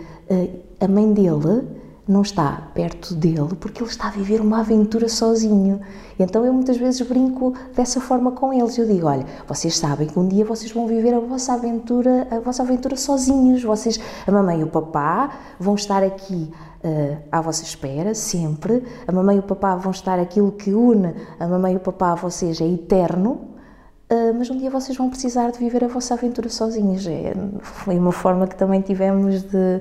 a 0.78 0.86
mãe 0.86 1.12
dele 1.12 1.66
não 2.06 2.22
está 2.22 2.70
perto 2.74 3.14
dele 3.14 3.54
porque 3.60 3.82
ele 3.82 3.90
está 3.90 4.08
a 4.08 4.10
viver 4.10 4.40
uma 4.40 4.60
aventura 4.60 5.08
sozinho. 5.08 5.80
Então 6.18 6.44
eu 6.44 6.52
muitas 6.52 6.76
vezes 6.76 7.06
brinco 7.06 7.54
dessa 7.74 8.00
forma 8.00 8.32
com 8.32 8.52
eles. 8.52 8.76
Eu 8.76 8.86
digo, 8.86 9.06
olha, 9.06 9.24
vocês 9.46 9.78
sabem 9.78 10.08
que 10.08 10.18
um 10.18 10.26
dia 10.26 10.44
vocês 10.44 10.72
vão 10.72 10.86
viver 10.86 11.14
a 11.14 11.20
vossa 11.20 11.54
aventura, 11.54 12.26
a 12.30 12.40
vossa 12.40 12.62
aventura 12.62 12.96
sozinhos. 12.96 13.62
Vocês, 13.62 14.00
a 14.26 14.32
mamãe 14.32 14.60
e 14.60 14.64
o 14.64 14.68
papá, 14.68 15.30
vão 15.60 15.74
estar 15.74 16.02
aqui 16.02 16.52
uh, 16.84 17.18
à 17.30 17.40
vossa 17.40 17.62
espera, 17.62 18.14
sempre. 18.14 18.82
A 19.06 19.12
mamãe 19.12 19.36
e 19.36 19.40
o 19.40 19.44
papá 19.44 19.76
vão 19.76 19.92
estar 19.92 20.18
aquilo 20.18 20.50
que 20.52 20.74
une 20.74 21.14
a 21.38 21.46
mamãe 21.46 21.74
e 21.74 21.76
o 21.76 21.80
papá 21.80 22.12
a 22.12 22.14
vocês 22.16 22.60
é 22.60 22.66
eterno, 22.66 23.30
uh, 24.10 24.34
mas 24.36 24.50
um 24.50 24.56
dia 24.56 24.70
vocês 24.70 24.96
vão 24.98 25.08
precisar 25.08 25.52
de 25.52 25.58
viver 25.58 25.84
a 25.84 25.88
vossa 25.88 26.14
aventura 26.14 26.48
sozinhos. 26.48 27.06
É, 27.06 27.32
foi 27.60 27.96
uma 27.96 28.12
forma 28.12 28.46
que 28.48 28.56
também 28.56 28.80
tivemos 28.80 29.42
de, 29.42 29.80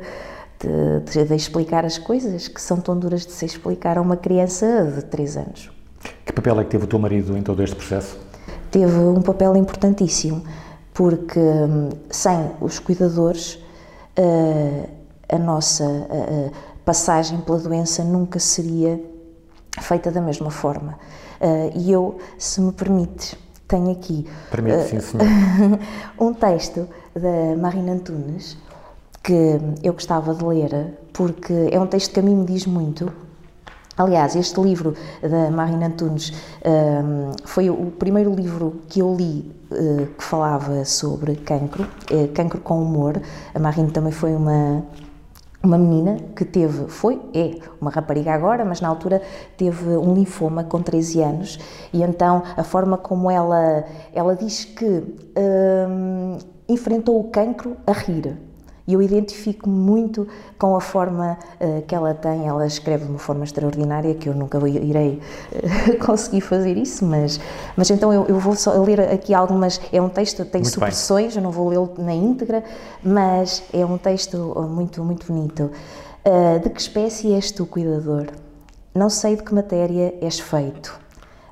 de, 0.67 1.25
de, 1.25 1.35
explicar 1.35 1.85
as 1.85 1.97
coisas 1.97 2.47
que 2.47 2.61
são 2.61 2.79
tão 2.79 2.97
duras 2.97 3.25
de 3.25 3.31
se 3.31 3.45
explicar 3.45 3.97
a 3.97 4.01
uma 4.01 4.17
criança 4.17 4.91
de 4.95 5.03
3 5.05 5.37
anos. 5.37 5.71
Que 6.25 6.33
papel 6.33 6.59
é 6.59 6.63
que 6.63 6.69
teve 6.69 6.85
o 6.85 6.87
teu 6.87 6.99
marido 6.99 7.37
em 7.37 7.43
todo 7.43 7.61
este 7.63 7.75
processo? 7.75 8.17
teve 8.71 8.97
um 8.97 9.21
papel 9.21 9.55
importantíssimo, 9.57 10.43
porque 10.93 11.39
hum, 11.39 11.89
sem 12.09 12.51
os 12.61 12.79
cuidadores 12.79 13.55
uh, 14.17 14.89
a 15.29 15.37
nossa 15.37 15.83
uh, 15.83 16.51
passagem 16.85 17.39
pela 17.41 17.59
doença 17.59 18.03
nunca 18.03 18.39
seria 18.39 18.99
feita 19.79 20.09
da 20.09 20.21
mesma 20.21 20.49
forma. 20.49 20.97
E 21.73 21.91
eu, 21.91 22.19
se 22.37 22.61
me 22.61 22.71
permites, 22.71 23.35
tenho 23.67 23.89
aqui 23.89 24.27
Permite, 24.51 25.01
sim, 25.01 25.17
um 26.19 26.33
texto 26.35 26.87
da 27.15 27.57
Marina 27.57 27.93
Antunes 27.93 28.57
que 29.23 29.59
eu 29.83 29.93
gostava 29.93 30.33
de 30.33 30.43
ler 30.43 30.97
porque 31.13 31.69
é 31.71 31.79
um 31.79 31.87
texto 31.87 32.13
que 32.13 32.19
a 32.19 32.23
mim 32.23 32.35
me 32.35 32.45
diz 32.45 32.65
muito 32.65 33.11
Aliás, 33.97 34.35
este 34.35 34.59
livro 34.61 34.95
da 35.21 35.51
Marina 35.51 35.87
Antunes 35.87 36.31
um, 36.65 37.31
foi 37.43 37.69
o 37.69 37.91
primeiro 37.91 38.33
livro 38.33 38.81
que 38.87 39.01
eu 39.01 39.13
li 39.13 39.53
uh, 39.69 40.07
que 40.17 40.23
falava 40.23 40.85
sobre 40.85 41.35
cancro, 41.35 41.83
uh, 41.83 42.27
cancro 42.29 42.61
com 42.61 42.81
humor. 42.81 43.21
A 43.53 43.59
Marina 43.59 43.91
também 43.91 44.11
foi 44.11 44.33
uma 44.33 44.83
uma 45.63 45.77
menina 45.77 46.17
que 46.35 46.43
teve, 46.43 46.87
foi, 46.87 47.21
é 47.35 47.59
uma 47.79 47.91
rapariga 47.91 48.33
agora, 48.33 48.65
mas 48.65 48.81
na 48.81 48.87
altura 48.87 49.21
teve 49.55 49.89
um 49.89 50.15
linfoma 50.15 50.63
com 50.63 50.81
13 50.81 51.21
anos 51.21 51.59
e 51.93 52.01
então 52.01 52.41
a 52.57 52.63
forma 52.63 52.97
como 52.97 53.29
ela, 53.29 53.85
ela 54.11 54.35
diz 54.35 54.65
que 54.65 55.03
um, 55.37 56.39
enfrentou 56.67 57.19
o 57.19 57.25
cancro 57.25 57.77
a 57.85 57.91
rir. 57.91 58.35
E 58.87 58.93
eu 58.93 59.01
identifico 59.01 59.69
muito 59.69 60.27
com 60.57 60.75
a 60.75 60.81
forma 60.81 61.37
uh, 61.59 61.81
que 61.83 61.93
ela 61.93 62.13
tem. 62.13 62.47
Ela 62.47 62.65
escreve 62.65 63.05
de 63.05 63.11
uma 63.11 63.19
forma 63.19 63.43
extraordinária, 63.43 64.13
que 64.15 64.27
eu 64.27 64.33
nunca 64.33 64.57
irei 64.67 65.21
uh, 65.51 65.97
conseguir 66.05 66.41
fazer 66.41 66.77
isso, 66.77 67.05
mas, 67.05 67.39
mas 67.77 67.89
então 67.89 68.11
eu, 68.11 68.25
eu, 68.27 68.39
vou 68.39 68.55
só 68.55 68.71
ler 68.81 69.01
aqui 69.01 69.33
algumas. 69.33 69.79
É 69.93 70.01
um 70.01 70.09
texto, 70.09 70.43
tem 70.45 70.61
muito 70.61 70.73
supressões, 70.73 71.33
bem. 71.33 71.37
eu 71.37 71.43
não 71.43 71.51
vou 71.51 71.69
lê-lo 71.69 71.93
na 71.97 72.13
íntegra, 72.13 72.63
mas 73.03 73.63
é 73.71 73.85
um 73.85 73.97
texto 73.97 74.37
muito, 74.69 75.03
muito 75.03 75.27
bonito. 75.27 75.71
Uh, 76.25 76.59
de 76.59 76.69
que 76.69 76.81
espécie 76.81 77.33
és 77.33 77.51
tu, 77.51 77.65
cuidador? 77.65 78.27
Não 78.93 79.09
sei 79.09 79.35
de 79.35 79.43
que 79.43 79.53
matéria 79.53 80.13
és 80.21 80.39
feito. 80.39 80.99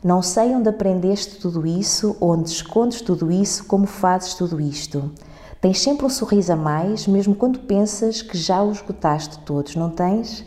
Não 0.03 0.21
sei 0.21 0.55
onde 0.55 0.69
aprendeste 0.69 1.37
tudo 1.39 1.67
isso, 1.67 2.15
onde 2.21 2.49
escondes 2.49 3.01
tudo 3.01 3.31
isso, 3.31 3.65
como 3.65 3.85
fazes 3.85 4.33
tudo 4.33 4.59
isto. 4.59 5.11
Tens 5.61 5.81
sempre 5.81 6.05
um 6.05 6.09
sorriso 6.09 6.53
a 6.53 6.55
mais, 6.55 7.05
mesmo 7.05 7.35
quando 7.35 7.59
pensas 7.59 8.21
que 8.21 8.37
já 8.37 8.63
os 8.63 8.77
esgotaste 8.77 9.39
todos, 9.39 9.75
não 9.75 9.89
tens? 9.89 10.45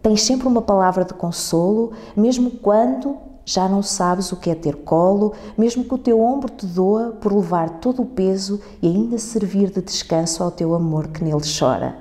Tens 0.00 0.22
sempre 0.22 0.46
uma 0.46 0.62
palavra 0.62 1.04
de 1.04 1.12
consolo, 1.12 1.92
mesmo 2.16 2.52
quando 2.52 3.18
já 3.44 3.68
não 3.68 3.82
sabes 3.82 4.30
o 4.30 4.36
que 4.36 4.48
é 4.48 4.54
ter 4.54 4.76
colo, 4.76 5.32
mesmo 5.58 5.84
que 5.84 5.94
o 5.94 5.98
teu 5.98 6.20
ombro 6.20 6.48
te 6.48 6.64
doa 6.64 7.10
por 7.20 7.34
levar 7.34 7.80
todo 7.80 8.02
o 8.02 8.06
peso 8.06 8.60
e 8.80 8.86
ainda 8.86 9.18
servir 9.18 9.68
de 9.70 9.82
descanso 9.82 10.44
ao 10.44 10.52
teu 10.52 10.76
amor 10.76 11.08
que 11.08 11.24
nele 11.24 11.42
chora. 11.58 11.96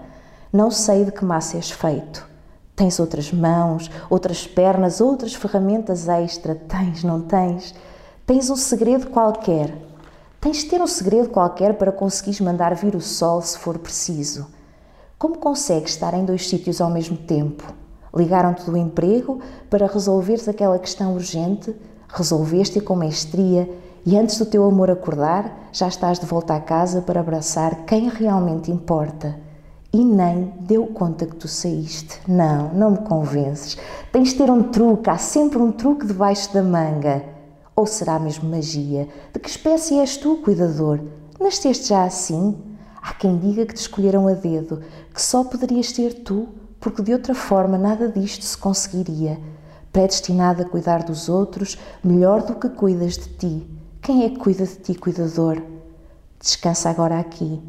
Não 0.53 0.69
sei 0.69 1.05
de 1.05 1.11
que 1.11 1.25
massa 1.25 1.57
és 1.57 1.71
feito. 1.71 2.29
Tens 2.75 2.99
outras 2.99 3.33
mãos, 3.33 3.89
outras 4.07 4.45
pernas, 4.45 5.01
outras 5.01 5.33
ferramentas 5.33 6.07
extra. 6.07 6.53
Tens, 6.53 7.03
não 7.03 7.21
tens? 7.21 7.73
Tens 8.27 8.51
um 8.51 8.55
segredo 8.55 9.07
qualquer 9.07 9.88
Tens 10.41 10.63
de 10.63 10.69
ter 10.69 10.82
um 10.82 10.88
segredo 10.88 11.28
qualquer 11.28 11.73
para 11.73 11.91
conseguires 11.91 12.39
mandar 12.39 12.73
vir 12.73 12.95
o 12.95 13.02
sol 13.02 13.41
se 13.41 13.58
for 13.58 13.78
preciso. 13.78 14.47
Como 15.17 15.38
consegues 15.38 15.91
estar 15.91 16.13
em 16.13 16.23
dois 16.23 16.47
sítios 16.47 16.80
ao 16.80 16.89
mesmo 16.89 17.17
tempo? 17.17 17.73
Ligaram-te 18.15 18.63
do 18.63 18.78
emprego 18.78 19.41
para 19.69 19.86
resolveres 19.86 20.47
aquela 20.47 20.80
questão 20.80 21.13
urgente, 21.13 21.75
resolveste-a 22.08 22.82
com 22.82 22.95
mestria 22.95 23.69
e 24.06 24.17
antes 24.17 24.38
do 24.38 24.45
teu 24.45 24.63
amor 24.63 24.89
acordar, 24.89 25.67
já 25.73 25.89
estás 25.89 26.17
de 26.17 26.25
volta 26.25 26.56
à 26.56 26.60
casa 26.62 27.02
para 27.02 27.19
abraçar 27.19 27.84
quem 27.86 28.08
realmente 28.08 28.71
importa. 28.71 29.38
E 29.91 30.06
nem 30.06 30.54
deu 30.62 30.88
conta 30.88 31.25
que 31.25 31.36
tu 31.36 31.49
saíste. 31.49 32.21
Não, 32.25 32.73
não 32.73 32.91
me 32.91 32.99
convences. 32.99 33.78
Tens 34.10 34.30
de 34.30 34.36
ter 34.36 34.49
um 34.49 34.63
truque, 34.63 35.10
há 35.10 35.17
sempre 35.17 35.58
um 35.58 35.71
truque 35.71 36.06
debaixo 36.06 36.54
da 36.54 36.63
manga. 36.63 37.38
Ou 37.79 37.85
será 37.85 38.19
mesmo 38.19 38.49
magia? 38.49 39.07
De 39.31 39.39
que 39.39 39.47
espécie 39.47 39.99
és 39.99 40.17
tu, 40.17 40.35
cuidador? 40.43 40.99
Nasceste 41.39 41.87
já 41.87 42.03
assim? 42.03 42.57
Há 43.01 43.13
quem 43.13 43.37
diga 43.37 43.65
que 43.65 43.73
te 43.73 43.79
escolheram 43.79 44.27
a 44.27 44.33
dedo, 44.33 44.81
que 45.13 45.21
só 45.21 45.45
poderias 45.45 45.91
ser 45.91 46.13
tu, 46.25 46.49
porque 46.77 47.01
de 47.01 47.13
outra 47.13 47.33
forma 47.33 47.77
nada 47.77 48.09
disto 48.09 48.43
se 48.43 48.57
conseguiria. 48.57 49.39
Predestinado 49.93 50.61
a 50.61 50.65
cuidar 50.65 51.03
dos 51.03 51.29
outros, 51.29 51.77
melhor 52.03 52.43
do 52.43 52.55
que 52.55 52.67
cuidas 52.67 53.13
de 53.13 53.29
ti. 53.29 53.67
Quem 54.01 54.25
é 54.25 54.29
que 54.29 54.39
cuida 54.39 54.65
de 54.65 54.75
ti, 54.75 54.95
cuidador? 54.95 55.63
Descansa 56.37 56.89
agora 56.89 57.17
aqui. 57.17 57.61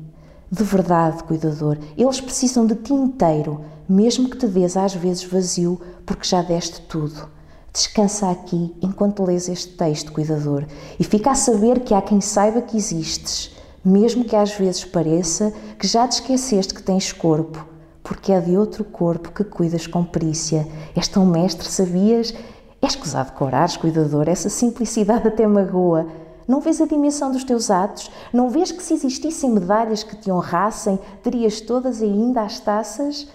De 0.51 0.65
verdade, 0.65 1.23
cuidador, 1.23 1.79
eles 1.97 2.21
precisam 2.21 2.67
de 2.67 2.75
ti 2.75 2.93
inteiro, 2.93 3.65
mesmo 3.89 4.29
que 4.29 4.39
te 4.39 4.49
dês 4.49 4.77
às 4.77 4.93
vezes 4.93 5.23
vazio, 5.23 5.81
porque 6.05 6.27
já 6.27 6.43
deste 6.43 6.81
tudo. 6.81 7.39
Descansa 7.73 8.31
aqui 8.31 8.75
enquanto 8.83 9.23
lês 9.23 9.49
este 9.49 9.77
texto, 9.77 10.13
cuidador, 10.13 10.65
e 10.99 11.05
fica 11.05 11.31
a 11.31 11.37
saber 11.37 11.81
que 11.81 11.95
há 11.95 12.03
quem 12.03 12.21
saiba 12.21 12.61
que 12.61 12.77
existes, 12.77 13.57
mesmo 13.85 14.25
que 14.25 14.35
às 14.35 14.53
vezes 14.53 14.85
pareça 14.85 15.53
que 15.79 15.87
já 15.87 16.07
te 16.07 16.13
esqueceste 16.13 16.75
que 16.75 16.83
tens 16.83 17.13
corpo, 17.13 17.65
porque 18.03 18.33
é 18.33 18.41
de 18.41 18.57
outro 18.57 18.83
corpo 18.83 19.31
que 19.31 19.45
cuidas 19.45 19.87
com 19.87 20.05
perícia. 20.05 20.67
És 20.97 21.07
tão 21.07 21.25
mestre, 21.25 21.69
sabias? 21.69 22.35
É 22.83 22.87
escusado 22.87 23.33
corares, 23.33 23.77
cuidador, 23.77 24.29
essa 24.29 24.49
simplicidade 24.49 25.29
até 25.29 25.47
magoa. 25.47 26.09
Não 26.49 26.61
vês 26.61 26.81
a 26.81 26.87
dimensão 26.87 27.31
dos 27.31 27.45
teus 27.45 27.71
atos? 27.71 28.11
Não 28.33 28.51
vês 28.51 28.73
que 28.73 28.83
se 28.83 28.95
existissem 28.95 29.51
medalhas 29.51 30.03
que 30.03 30.17
te 30.17 30.29
honrassem, 30.29 30.99
terias 31.23 31.61
todas 31.61 32.03
ainda 32.03 32.43
as 32.43 32.59
taças? 32.59 33.29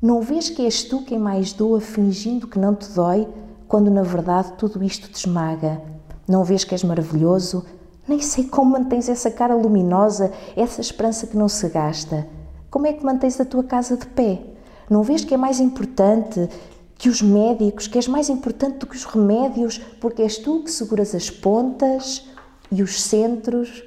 Não 0.00 0.22
vês 0.22 0.48
que 0.48 0.62
és 0.62 0.84
tu 0.84 1.02
quem 1.02 1.18
mais 1.18 1.52
doa 1.52 1.82
fingindo 1.82 2.46
que 2.46 2.58
não 2.58 2.74
te 2.74 2.88
dói? 2.92 3.28
Quando 3.68 3.90
na 3.90 4.02
verdade 4.02 4.54
tudo 4.54 4.82
isto 4.82 5.08
te 5.10 5.16
esmaga. 5.16 5.80
Não 6.26 6.42
vês 6.42 6.64
que 6.64 6.74
és 6.74 6.82
maravilhoso? 6.82 7.64
Nem 8.08 8.20
sei 8.20 8.44
como 8.44 8.72
mantens 8.72 9.08
essa 9.08 9.30
cara 9.30 9.54
luminosa, 9.54 10.32
essa 10.56 10.80
esperança 10.80 11.26
que 11.26 11.36
não 11.36 11.48
se 11.48 11.68
gasta. 11.68 12.26
Como 12.70 12.86
é 12.86 12.92
que 12.94 13.04
mantens 13.04 13.38
a 13.38 13.44
tua 13.44 13.62
casa 13.62 13.96
de 13.96 14.06
pé? 14.06 14.40
Não 14.88 15.02
vês 15.02 15.22
que 15.22 15.34
é 15.34 15.36
mais 15.36 15.60
importante 15.60 16.48
que 16.96 17.10
os 17.10 17.20
médicos, 17.20 17.86
que 17.86 17.98
és 17.98 18.08
mais 18.08 18.30
importante 18.30 18.78
do 18.78 18.86
que 18.86 18.96
os 18.96 19.04
remédios, 19.04 19.78
porque 20.00 20.22
és 20.22 20.38
tu 20.38 20.62
que 20.62 20.70
seguras 20.70 21.14
as 21.14 21.28
pontas 21.28 22.26
e 22.72 22.82
os 22.82 23.02
centros? 23.02 23.84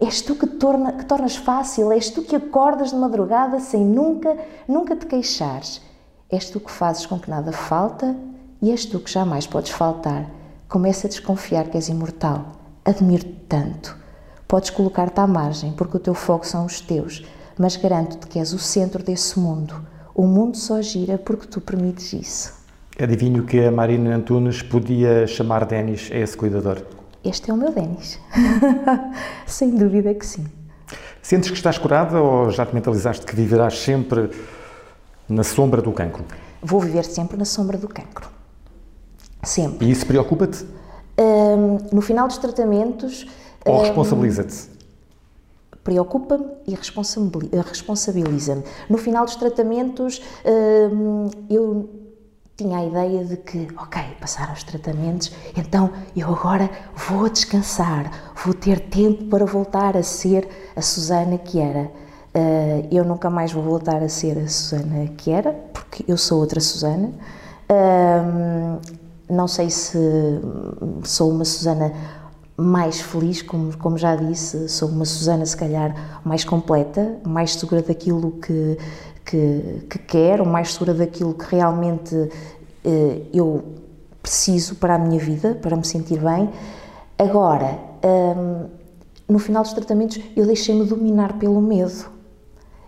És 0.00 0.22
tu 0.22 0.36
que, 0.36 0.46
torna, 0.46 0.92
que 0.92 1.04
tornas 1.04 1.34
fácil, 1.34 1.90
és 1.90 2.08
tu 2.08 2.22
que 2.22 2.36
acordas 2.36 2.90
de 2.90 2.96
madrugada 2.96 3.58
sem 3.58 3.84
nunca, 3.84 4.36
nunca 4.68 4.94
te 4.94 5.06
queixares. 5.06 5.82
És 6.30 6.48
tu 6.50 6.60
que 6.60 6.70
fazes 6.70 7.04
com 7.04 7.18
que 7.18 7.28
nada 7.28 7.50
falta 7.50 8.16
e 8.60 8.70
és 8.70 8.84
tu 8.84 8.98
que 9.00 9.10
jamais 9.10 9.46
podes 9.46 9.70
faltar. 9.70 10.28
Começa 10.68 11.06
a 11.06 11.10
desconfiar 11.10 11.68
que 11.68 11.76
és 11.76 11.88
imortal. 11.88 12.52
Admiro-te 12.84 13.32
tanto. 13.48 13.96
Podes 14.46 14.70
colocar-te 14.70 15.20
à 15.20 15.26
margem, 15.26 15.72
porque 15.72 15.96
o 15.96 16.00
teu 16.00 16.14
foco 16.14 16.46
são 16.46 16.64
os 16.64 16.80
teus, 16.80 17.24
mas 17.58 17.76
garanto-te 17.76 18.26
que 18.26 18.38
és 18.38 18.52
o 18.52 18.58
centro 18.58 19.02
desse 19.02 19.38
mundo. 19.38 19.74
O 20.14 20.26
mundo 20.26 20.56
só 20.56 20.80
gira 20.82 21.18
porque 21.18 21.46
tu 21.46 21.60
permites 21.60 22.12
isso. 22.12 22.52
Adivinho 23.00 23.44
que 23.44 23.64
a 23.64 23.70
Marina 23.70 24.16
Antunes 24.16 24.62
podia 24.62 25.26
chamar 25.26 25.64
Denis 25.64 26.10
a 26.10 26.16
esse 26.16 26.36
cuidador. 26.36 26.82
Este 27.24 27.50
é 27.50 27.54
o 27.54 27.56
meu 27.56 27.72
Denis. 27.72 28.18
Sem 29.46 29.76
dúvida 29.76 30.14
que 30.14 30.26
sim. 30.26 30.46
Sentes 31.22 31.50
que 31.50 31.56
estás 31.56 31.78
curada 31.78 32.20
ou 32.20 32.50
já 32.50 32.64
te 32.64 32.74
mentalizaste 32.74 33.26
que 33.26 33.36
viverás 33.36 33.78
sempre 33.78 34.30
na 35.28 35.44
sombra 35.44 35.82
do 35.82 35.92
cancro? 35.92 36.24
Vou 36.62 36.80
viver 36.80 37.04
sempre 37.04 37.36
na 37.36 37.44
sombra 37.44 37.76
do 37.76 37.86
cancro. 37.86 38.37
Sempre. 39.42 39.86
E 39.86 39.90
isso 39.90 40.06
preocupa-te? 40.06 40.64
Um, 41.18 41.78
no 41.92 42.00
final 42.00 42.26
dos 42.26 42.38
tratamentos. 42.38 43.26
Ou 43.64 43.82
responsabiliza-te? 43.82 44.70
Preocupa-me 45.82 46.46
e 46.66 46.74
responsabiliza-me. 46.74 48.62
No 48.88 48.98
final 48.98 49.24
dos 49.24 49.36
tratamentos, 49.36 50.20
eu 51.48 51.88
tinha 52.58 52.78
a 52.78 52.84
ideia 52.84 53.24
de 53.24 53.36
que, 53.36 53.68
ok, 53.78 54.02
passaram 54.20 54.52
os 54.52 54.64
tratamentos, 54.64 55.32
então 55.56 55.92
eu 56.16 56.28
agora 56.28 56.68
vou 57.08 57.28
descansar, 57.28 58.32
vou 58.44 58.52
ter 58.52 58.80
tempo 58.80 59.26
para 59.26 59.44
voltar 59.46 59.96
a 59.96 60.02
ser 60.02 60.48
a 60.74 60.82
Susana 60.82 61.38
que 61.38 61.60
era. 61.60 61.90
Uh, 62.34 62.88
eu 62.90 63.04
nunca 63.04 63.30
mais 63.30 63.52
vou 63.52 63.62
voltar 63.62 64.02
a 64.02 64.08
ser 64.08 64.36
a 64.38 64.48
Susana 64.48 65.06
que 65.16 65.30
era, 65.30 65.52
porque 65.72 66.04
eu 66.08 66.18
sou 66.18 66.40
outra 66.40 66.60
Susana. 66.60 67.12
Não 69.28 69.46
sei 69.46 69.70
se 69.70 69.98
sou 71.04 71.30
uma 71.30 71.44
Susana 71.44 71.92
mais 72.56 73.00
feliz, 73.00 73.40
como, 73.40 73.76
como 73.78 73.96
já 73.96 74.16
disse, 74.16 74.68
sou 74.68 74.88
uma 74.88 75.04
Susana 75.04 75.46
se 75.46 75.56
calhar 75.56 76.20
mais 76.24 76.44
completa, 76.44 77.18
mais 77.24 77.54
segura 77.54 77.82
daquilo 77.82 78.32
que, 78.32 78.76
que, 79.24 79.86
que 79.88 79.98
quero, 80.00 80.44
mais 80.44 80.72
segura 80.72 80.92
daquilo 80.92 81.34
que 81.34 81.54
realmente 81.54 82.14
eh, 82.84 83.22
eu 83.32 83.62
preciso 84.20 84.74
para 84.74 84.96
a 84.96 84.98
minha 84.98 85.20
vida, 85.20 85.54
para 85.54 85.76
me 85.76 85.84
sentir 85.86 86.18
bem. 86.18 86.50
Agora, 87.18 87.78
hum, 88.04 88.66
no 89.28 89.38
final 89.38 89.62
dos 89.62 89.72
tratamentos, 89.72 90.18
eu 90.36 90.46
deixei-me 90.46 90.84
dominar 90.84 91.38
pelo 91.38 91.60
medo. 91.60 92.17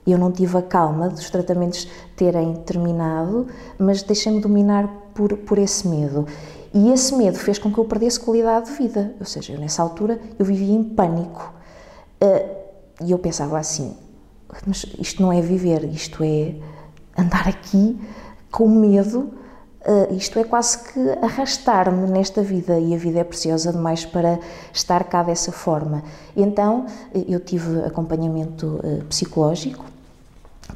Eu 0.06 0.18
não 0.18 0.32
tive 0.32 0.56
a 0.56 0.62
calma 0.62 1.08
dos 1.08 1.28
tratamentos 1.30 1.86
terem 2.16 2.54
terminado, 2.64 3.46
mas 3.78 4.02
deixei-me 4.02 4.40
dominar 4.40 4.88
por, 5.14 5.36
por 5.36 5.58
esse 5.58 5.86
medo. 5.86 6.26
E 6.72 6.90
esse 6.90 7.14
medo 7.14 7.36
fez 7.36 7.58
com 7.58 7.72
que 7.72 7.78
eu 7.78 7.84
perdesse 7.84 8.18
qualidade 8.20 8.66
de 8.66 8.76
vida. 8.76 9.14
Ou 9.18 9.26
seja, 9.26 9.52
eu, 9.52 9.60
nessa 9.60 9.82
altura 9.82 10.20
eu 10.38 10.44
vivia 10.44 10.74
em 10.74 10.84
pânico. 10.84 11.52
Uh, 12.22 12.60
e 13.04 13.10
eu 13.10 13.18
pensava 13.18 13.58
assim: 13.58 13.96
mas 14.66 14.86
isto 14.98 15.22
não 15.22 15.32
é 15.32 15.40
viver, 15.40 15.84
isto 15.84 16.22
é 16.22 16.54
andar 17.16 17.48
aqui 17.48 17.98
com 18.50 18.68
medo. 18.68 19.32
Uh, 19.80 20.14
isto 20.14 20.38
é 20.38 20.44
quase 20.44 20.78
que 20.78 21.00
arrastar-me 21.22 22.06
nesta 22.10 22.42
vida 22.42 22.78
e 22.78 22.94
a 22.94 22.98
vida 22.98 23.20
é 23.20 23.24
preciosa 23.24 23.72
demais 23.72 24.04
para 24.04 24.38
estar 24.74 25.04
cá 25.04 25.22
dessa 25.22 25.50
forma. 25.50 26.02
Então 26.36 26.84
eu 27.26 27.40
tive 27.40 27.82
acompanhamento 27.84 28.78
uh, 28.84 29.02
psicológico, 29.06 29.82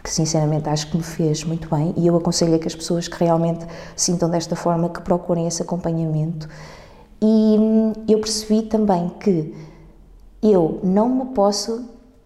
que 0.03 0.11
sinceramente 0.11 0.71
acho 0.71 0.91
que 0.91 0.97
me 0.97 1.03
fez 1.03 1.45
muito 1.45 1.69
bem 1.69 1.93
e 1.99 2.07
eu 2.07 2.17
aconselho 2.17 2.55
a 2.55 2.59
que 2.59 2.67
as 2.67 2.75
pessoas 2.75 3.07
que 3.07 3.23
realmente 3.23 3.67
sintam 3.95 4.31
desta 4.31 4.57
forma 4.57 4.89
que 4.89 5.03
procurem 5.03 5.47
esse 5.47 5.61
acompanhamento. 5.61 6.49
E 7.21 7.57
hum, 7.59 7.93
eu 8.09 8.19
percebi 8.21 8.63
também 8.63 9.11
que 9.21 9.55
eu 10.43 10.81
não 10.83 11.11
me 11.11 11.25
posso 11.35 11.85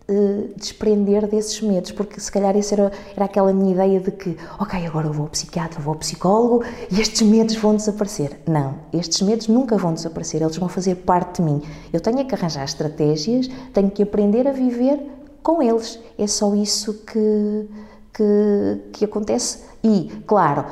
uh, 0.09 0.49
desprender 0.57 1.27
desses 1.27 1.61
medos, 1.61 1.93
porque 1.93 2.19
se 2.21 2.31
calhar 2.33 2.57
essa 2.57 2.75
era, 2.75 2.93
era 3.15 3.25
aquela 3.27 3.53
minha 3.53 3.73
ideia 3.73 4.01
de 4.01 4.11
que, 4.11 4.37
ok, 4.59 4.87
agora 4.87 5.07
eu 5.07 5.13
vou 5.13 5.25
ao 5.25 5.31
psiquiatra, 5.31 5.81
vou 5.81 5.93
ao 5.93 5.99
psicólogo 5.99 6.65
e 6.91 7.01
estes 7.01 7.23
medos 7.23 7.57
vão 7.57 7.77
desaparecer. 7.77 8.41
Não, 8.47 8.77
estes 8.93 9.21
medos 9.23 9.49
nunca 9.49 9.77
vão 9.77 9.93
desaparecer, 9.93 10.43
eles 10.43 10.57
vão 10.57 10.69
fazer 10.69 10.97
parte 10.97 11.41
de 11.41 11.43
mim. 11.43 11.63
Eu 11.93 12.01
tenho 12.01 12.25
que 12.27 12.35
arranjar 12.35 12.65
estratégias, 12.65 13.49
tenho 13.73 13.91
que 13.91 14.03
aprender 14.03 14.47
a 14.49 14.53
viver 14.53 15.01
com 15.43 15.63
eles. 15.63 15.99
É 16.19 16.27
só 16.27 16.55
isso 16.55 17.05
que, 17.05 17.69
que, 18.13 18.81
que 18.93 19.05
acontece. 19.05 19.65
E, 19.83 20.11
claro, 20.27 20.65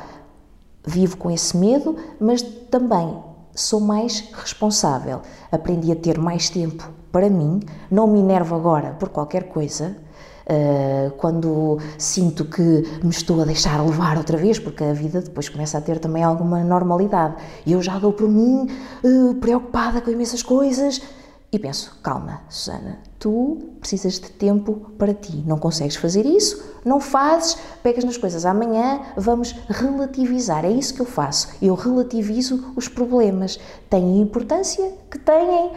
vivo 0.85 1.17
com 1.17 1.31
esse 1.31 1.55
medo, 1.55 1.95
mas 2.19 2.41
também 2.41 3.23
sou 3.55 3.79
mais 3.79 4.29
responsável. 4.33 5.21
Aprendi 5.51 5.91
a 5.91 5.95
ter 5.95 6.17
mais 6.19 6.49
tempo 6.49 6.97
para 7.17 7.31
mim, 7.31 7.61
não 7.89 8.05
me 8.05 8.19
enervo 8.19 8.53
agora 8.53 8.91
por 8.91 9.09
qualquer 9.09 9.45
coisa. 9.45 9.97
Uh, 10.45 11.11
quando 11.17 11.77
sinto 11.97 12.45
que 12.45 12.61
me 13.03 13.09
estou 13.09 13.41
a 13.41 13.43
deixar 13.43 13.83
levar 13.83 14.17
outra 14.17 14.37
vez, 14.37 14.59
porque 14.59 14.83
a 14.83 14.93
vida 14.93 15.19
depois 15.19 15.49
começa 15.49 15.79
a 15.79 15.81
ter 15.81 15.97
também 15.97 16.23
alguma 16.23 16.63
normalidade. 16.63 17.35
E 17.65 17.73
eu 17.73 17.81
já 17.81 17.97
dou 17.97 18.13
por 18.13 18.29
mim 18.29 18.69
uh, 19.03 19.33
preocupada 19.41 19.99
com 19.99 20.11
imensas 20.11 20.43
coisas 20.43 21.01
e 21.49 21.57
penso: 21.57 21.97
calma, 22.03 22.41
Susana, 22.49 22.99
tu 23.17 23.57
precisas 23.79 24.15
de 24.15 24.29
tempo 24.29 24.91
para 24.97 25.13
ti. 25.13 25.43
Não 25.45 25.57
consegues 25.57 25.95
fazer 25.95 26.25
isso, 26.25 26.61
não 26.83 26.99
fazes, 26.99 27.57
pegas 27.81 28.03
nas 28.03 28.17
coisas. 28.17 28.45
Amanhã 28.45 29.01
vamos 29.15 29.55
relativizar. 29.69 30.65
É 30.65 30.69
isso 30.69 30.93
que 30.93 30.99
eu 30.99 31.05
faço. 31.05 31.49
Eu 31.61 31.73
relativizo 31.73 32.73
os 32.75 32.89
problemas. 32.89 33.57
Têm 33.89 34.19
a 34.19 34.21
importância 34.21 34.91
que 35.09 35.17
têm 35.17 35.71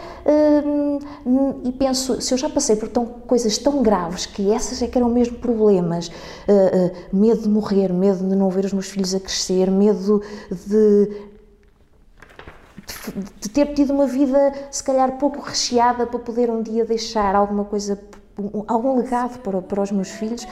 hum, 0.66 1.60
e 1.62 1.70
penso: 1.70 2.20
se 2.20 2.34
eu 2.34 2.38
já 2.38 2.50
passei 2.50 2.74
por 2.74 2.88
tão, 2.88 3.06
coisas 3.06 3.56
tão 3.56 3.80
graves 3.80 4.26
que 4.26 4.50
essas 4.50 4.82
é 4.82 4.88
que 4.88 4.98
eram 4.98 5.08
mesmo 5.08 5.38
problemas, 5.38 6.08
uh, 6.08 6.12
uh, 6.12 7.16
medo 7.16 7.42
de 7.42 7.48
morrer, 7.48 7.92
medo 7.92 8.28
de 8.28 8.34
não 8.34 8.50
ver 8.50 8.64
os 8.64 8.72
meus 8.72 8.88
filhos 8.88 9.14
a 9.14 9.20
crescer, 9.20 9.70
medo 9.70 10.20
de 10.50 11.29
de 13.40 13.48
ter 13.48 13.74
tido 13.74 13.92
uma 13.92 14.06
vida, 14.06 14.52
se 14.70 14.82
calhar, 14.82 15.12
pouco 15.18 15.40
recheada 15.40 16.06
para 16.06 16.18
poder 16.18 16.50
um 16.50 16.62
dia 16.62 16.84
deixar 16.84 17.34
alguma 17.34 17.64
coisa, 17.64 17.98
algum 18.66 18.96
legado 18.96 19.38
para, 19.40 19.60
para 19.62 19.82
os 19.82 19.90
meus 19.90 20.10
filhos. 20.10 20.46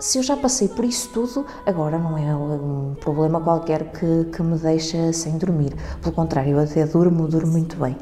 Se 0.00 0.18
eu 0.18 0.22
já 0.22 0.36
passei 0.36 0.68
por 0.68 0.84
isso 0.84 1.10
tudo, 1.12 1.44
agora 1.66 1.98
não 1.98 2.16
é 2.16 2.34
um 2.34 2.94
problema 3.00 3.40
qualquer 3.40 3.90
que, 3.90 4.24
que 4.32 4.42
me 4.42 4.56
deixa 4.56 5.12
sem 5.12 5.36
dormir. 5.36 5.74
Pelo 6.00 6.14
contrário, 6.14 6.52
eu 6.52 6.60
até 6.60 6.86
durmo, 6.86 7.26
durmo 7.26 7.52
muito 7.52 7.76
bem. 7.76 7.96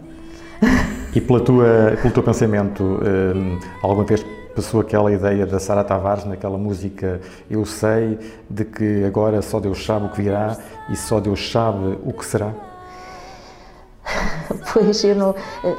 E 1.14 1.20
pela 1.20 1.40
tua, 1.40 1.96
pelo 2.02 2.12
teu 2.12 2.22
pensamento, 2.22 2.82
hum, 2.84 3.58
alguma 3.82 4.04
vez 4.04 4.22
passou 4.54 4.80
aquela 4.80 5.12
ideia 5.12 5.46
da 5.46 5.58
Sara 5.58 5.84
Tavares 5.84 6.24
naquela 6.24 6.56
música 6.56 7.20
Eu 7.50 7.64
sei, 7.66 8.18
de 8.48 8.64
que 8.64 9.04
agora 9.04 9.40
só 9.42 9.60
Deus 9.60 9.84
sabe 9.84 10.06
o 10.06 10.08
que 10.08 10.22
virá 10.22 10.56
e 10.90 10.96
só 10.96 11.20
Deus 11.20 11.50
sabe 11.50 11.98
o 12.04 12.12
que 12.12 12.24
será? 12.24 12.52
Pois, 14.72 15.02
eu 15.04 15.14
não. 15.14 15.34
Eh, 15.64 15.74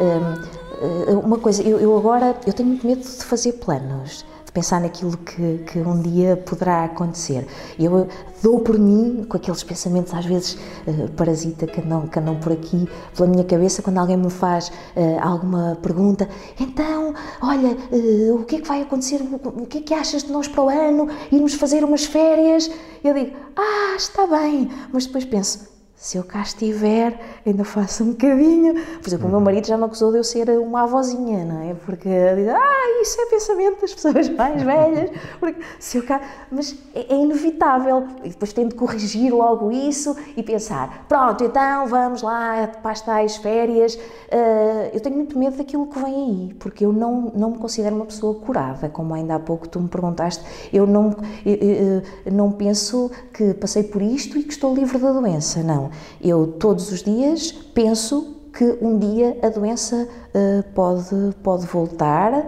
eh, 0.81 1.13
uma 1.13 1.37
coisa, 1.37 1.63
eu, 1.63 1.97
agora 1.97 2.35
eu 2.45 2.53
tenho 2.53 2.69
muito 2.69 2.85
medo 2.85 3.01
de 3.01 3.23
fazer 3.25 3.53
planos, 3.53 4.25
de 4.45 4.51
pensar 4.51 4.79
naquilo 4.79 5.17
que, 5.17 5.59
que 5.65 5.79
um 5.79 6.01
dia 6.01 6.37
poderá 6.37 6.83
acontecer. 6.85 7.47
Eu 7.79 8.07
dou 8.41 8.59
por 8.59 8.77
mim 8.77 9.25
com 9.27 9.37
aqueles 9.37 9.63
pensamentos, 9.63 10.13
às 10.13 10.25
vezes 10.25 10.57
uh, 10.87 11.09
parasita, 11.15 11.65
que 11.65 11.81
andam, 11.81 12.07
que 12.07 12.19
andam 12.19 12.35
por 12.35 12.51
aqui, 12.51 12.87
pela 13.15 13.27
minha 13.27 13.43
cabeça, 13.43 13.81
quando 13.81 13.97
alguém 13.97 14.17
me 14.17 14.29
faz 14.29 14.69
uh, 14.69 15.19
alguma 15.21 15.77
pergunta. 15.81 16.29
Então, 16.59 17.13
olha, 17.41 17.75
uh, 17.91 18.35
o 18.35 18.45
que 18.45 18.57
é 18.57 18.61
que 18.61 18.67
vai 18.67 18.81
acontecer? 18.81 19.19
O 19.43 19.65
que 19.65 19.79
é 19.79 19.81
que 19.81 19.93
achas 19.93 20.23
de 20.23 20.31
nós 20.31 20.47
para 20.47 20.63
o 20.63 20.69
ano? 20.69 21.07
Irmos 21.31 21.55
fazer 21.55 21.83
umas 21.83 22.05
férias? 22.05 22.69
Eu 23.03 23.13
digo, 23.13 23.35
ah, 23.55 23.95
está 23.95 24.27
bem, 24.27 24.69
mas 24.91 25.05
depois 25.05 25.25
penso 25.25 25.76
se 25.97 26.15
eu 26.15 26.23
cá 26.23 26.43
estiver, 26.43 27.19
ainda 27.43 27.65
faço 27.65 28.03
um 28.03 28.11
bocadinho. 28.11 28.75
Por 29.01 29.07
exemplo, 29.07 29.27
o 29.27 29.31
meu 29.31 29.39
marido 29.41 29.65
já 29.65 29.75
me 29.75 29.83
acusou 29.83 30.11
de 30.11 30.19
eu 30.19 30.23
ser 30.23 30.47
uma 30.51 30.83
avózinha, 30.83 31.43
não 31.43 31.59
é? 31.63 31.73
Porque 31.73 32.07
diz, 32.35 32.47
ah, 32.49 33.01
isso 33.01 33.19
é 33.19 33.25
pensamento 33.25 33.81
das 33.81 33.95
pessoas 33.95 34.29
mais 34.29 34.61
velhas. 34.61 35.09
Porque 35.39 35.59
se 35.79 35.97
eu 35.97 36.05
cá. 36.05 36.21
Mas 36.51 36.75
é, 36.93 37.15
é 37.15 37.17
inevitável. 37.17 38.07
E 38.23 38.29
depois 38.29 38.53
tenho 38.53 38.69
de 38.69 38.75
corrigir 38.75 39.33
logo 39.33 39.71
isso 39.71 40.15
e 40.35 40.43
pensar: 40.43 41.05
pronto, 41.09 41.43
então 41.43 41.87
vamos 41.87 42.21
lá 42.21 42.67
para 42.67 42.91
as 42.91 43.01
tais 43.01 43.37
férias. 43.37 43.95
Uh, 43.95 44.91
eu 44.93 44.99
tenho 44.99 45.15
muito 45.15 45.37
medo 45.37 45.57
daquilo 45.57 45.87
que 45.87 45.99
vem 45.99 46.13
aí, 46.13 46.53
porque 46.59 46.85
eu 46.85 46.93
não, 46.93 47.31
não 47.35 47.51
me 47.51 47.57
considero 47.57 47.95
uma 47.95 48.05
pessoa 48.05 48.35
curada, 48.35 48.87
como 48.87 49.15
ainda 49.15 49.35
há 49.35 49.39
pouco 49.39 49.67
tu 49.67 49.79
me 49.79 49.89
perguntaste. 49.89 50.43
Eu 50.71 50.85
não, 50.85 51.15
eu, 51.43 51.55
eu, 51.55 52.03
eu 52.27 52.31
não 52.31 52.51
penso 52.51 53.09
que 53.33 53.55
passei 53.55 53.81
por 53.81 54.01
isto 54.03 54.37
e 54.37 54.43
que 54.43 54.53
estou 54.53 54.75
livre 54.75 54.99
da 54.99 55.11
doença, 55.11 55.63
não. 55.63 55.86
Eu 56.21 56.47
todos 56.47 56.91
os 56.91 57.03
dias 57.03 57.51
penso 57.51 58.35
que 58.53 58.77
um 58.81 58.97
dia 58.97 59.37
a 59.43 59.49
doença 59.49 60.07
uh, 60.07 60.63
pode, 60.73 61.35
pode 61.43 61.65
voltar, 61.67 62.47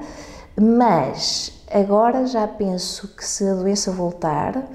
mas 0.60 1.54
agora 1.72 2.26
já 2.26 2.48
penso 2.48 3.08
que 3.16 3.24
se 3.24 3.48
a 3.48 3.54
doença 3.54 3.92
voltar, 3.92 4.68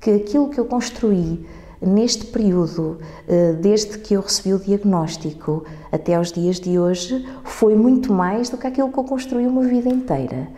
que 0.00 0.10
aquilo 0.10 0.48
que 0.48 0.58
eu 0.58 0.64
construí 0.64 1.46
neste 1.80 2.26
período, 2.26 2.98
uh, 3.28 3.54
desde 3.60 3.98
que 3.98 4.14
eu 4.14 4.20
recebi 4.20 4.52
o 4.52 4.58
diagnóstico 4.58 5.64
até 5.92 6.14
aos 6.16 6.32
dias 6.32 6.58
de 6.58 6.78
hoje, 6.78 7.26
foi 7.44 7.76
muito 7.76 8.12
mais 8.12 8.48
do 8.48 8.56
que 8.56 8.66
aquilo 8.66 8.90
que 8.90 8.98
eu 8.98 9.04
construí 9.04 9.46
uma 9.46 9.62
vida 9.62 9.88
inteira. 9.88 10.48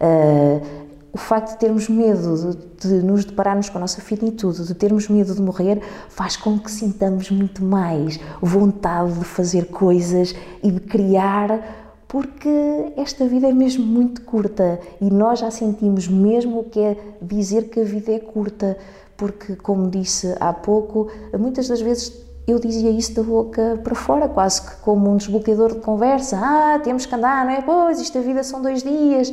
Uh, 0.00 0.81
o 1.12 1.18
facto 1.18 1.52
de 1.52 1.58
termos 1.58 1.88
medo 1.88 2.56
de, 2.80 2.88
de, 2.88 3.04
nos 3.04 3.24
depararmos 3.24 3.68
com 3.68 3.76
a 3.76 3.80
nossa 3.82 4.00
finitude, 4.00 4.64
de 4.64 4.74
termos 4.74 5.08
medo 5.08 5.34
de 5.34 5.42
morrer, 5.42 5.80
faz 6.08 6.36
com 6.36 6.58
que 6.58 6.70
sintamos 6.70 7.30
muito 7.30 7.62
mais 7.62 8.18
vontade 8.40 9.12
de 9.18 9.24
fazer 9.24 9.66
coisas 9.66 10.34
e 10.62 10.70
de 10.70 10.80
criar, 10.80 12.04
porque 12.08 12.48
esta 12.96 13.26
vida 13.26 13.48
é 13.48 13.52
mesmo 13.52 13.84
muito 13.84 14.22
curta 14.22 14.80
e 15.00 15.10
nós 15.10 15.40
já 15.40 15.50
sentimos 15.50 16.08
mesmo 16.08 16.60
o 16.60 16.64
que 16.64 16.80
é 16.80 16.96
dizer 17.20 17.68
que 17.68 17.80
a 17.80 17.84
vida 17.84 18.12
é 18.12 18.18
curta, 18.18 18.78
porque, 19.16 19.54
como 19.56 19.90
disse 19.90 20.34
há 20.40 20.52
pouco, 20.52 21.10
muitas 21.38 21.68
das 21.68 21.80
vezes 21.80 22.22
eu 22.46 22.58
dizia 22.58 22.90
isso 22.90 23.14
da 23.14 23.22
boca 23.22 23.78
para 23.84 23.94
fora, 23.94 24.28
quase 24.28 24.62
que 24.62 24.76
como 24.76 25.10
um 25.10 25.16
desbloqueador 25.16 25.74
de 25.74 25.80
conversa. 25.80 26.38
Ah, 26.42 26.80
temos 26.82 27.06
que 27.06 27.14
andar, 27.14 27.44
não 27.44 27.52
é? 27.52 27.62
Pois, 27.62 28.00
isto 28.00 28.18
a 28.18 28.20
vida 28.20 28.42
são 28.42 28.60
dois 28.60 28.82
dias. 28.82 29.32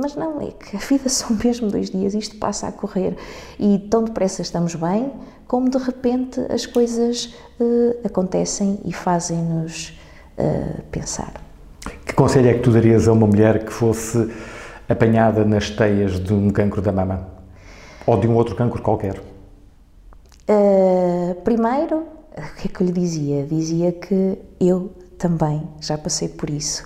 Mas 0.00 0.14
não, 0.14 0.40
é 0.40 0.50
que 0.50 0.76
a 0.76 0.80
vida 0.80 1.08
são 1.10 1.36
mesmo 1.42 1.70
dois 1.70 1.90
dias, 1.90 2.14
isto 2.14 2.36
passa 2.36 2.68
a 2.68 2.72
correr. 2.72 3.16
E 3.58 3.78
tão 3.90 4.04
depressa 4.04 4.42
estamos 4.42 4.74
bem, 4.74 5.12
como 5.46 5.68
de 5.68 5.78
repente 5.78 6.40
as 6.50 6.66
coisas 6.66 7.34
uh, 7.60 7.96
acontecem 8.04 8.78
e 8.84 8.92
fazem-nos 8.92 9.98
uh, 10.38 10.82
pensar. 10.90 11.32
Que 12.04 12.12
conselho 12.12 12.48
é 12.48 12.54
que 12.54 12.60
tu 12.60 12.70
darias 12.70 13.08
a 13.08 13.12
uma 13.12 13.26
mulher 13.26 13.64
que 13.64 13.72
fosse 13.72 14.30
apanhada 14.88 15.44
nas 15.44 15.70
teias 15.70 16.18
de 16.18 16.32
um 16.32 16.50
cancro 16.50 16.82
da 16.82 16.92
mama? 16.92 17.28
Ou 18.06 18.18
de 18.18 18.26
um 18.26 18.34
outro 18.34 18.54
cancro 18.54 18.82
qualquer? 18.82 19.20
Uh, 20.48 21.34
primeiro, 21.44 22.04
o 22.36 22.56
que 22.56 22.68
é 22.68 22.70
que 22.70 22.82
eu 22.82 22.86
lhe 22.86 22.92
dizia? 22.92 23.44
Dizia 23.44 23.92
que 23.92 24.38
eu 24.60 24.90
também 25.18 25.62
já 25.80 25.98
passei 25.98 26.28
por 26.28 26.48
isso. 26.48 26.84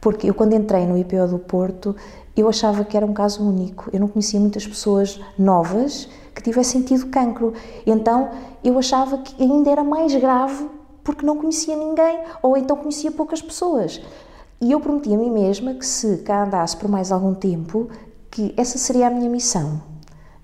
Porque 0.00 0.28
eu, 0.28 0.34
quando 0.34 0.54
entrei 0.54 0.86
no 0.86 0.96
IPO 0.98 1.28
do 1.28 1.38
Porto, 1.38 1.94
eu 2.36 2.48
achava 2.48 2.84
que 2.84 2.96
era 2.96 3.04
um 3.04 3.12
caso 3.12 3.46
único. 3.46 3.90
Eu 3.92 4.00
não 4.00 4.08
conhecia 4.08 4.40
muitas 4.40 4.66
pessoas 4.66 5.20
novas 5.38 6.08
que 6.34 6.42
tivessem 6.42 6.82
tido 6.82 7.06
cancro. 7.08 7.52
Então 7.86 8.30
eu 8.64 8.78
achava 8.78 9.18
que 9.18 9.42
ainda 9.42 9.70
era 9.70 9.84
mais 9.84 10.14
grave 10.14 10.68
porque 11.04 11.26
não 11.26 11.36
conhecia 11.36 11.76
ninguém 11.76 12.20
ou 12.42 12.56
então 12.56 12.76
conhecia 12.76 13.10
poucas 13.10 13.42
pessoas. 13.42 14.00
E 14.60 14.70
eu 14.70 14.80
prometi 14.80 15.12
a 15.12 15.18
mim 15.18 15.30
mesma 15.30 15.74
que 15.74 15.84
se 15.84 16.18
cá 16.18 16.44
andasse 16.44 16.76
por 16.76 16.88
mais 16.88 17.10
algum 17.10 17.34
tempo, 17.34 17.88
que 18.30 18.54
essa 18.56 18.78
seria 18.78 19.08
a 19.08 19.10
minha 19.10 19.28
missão. 19.28 19.82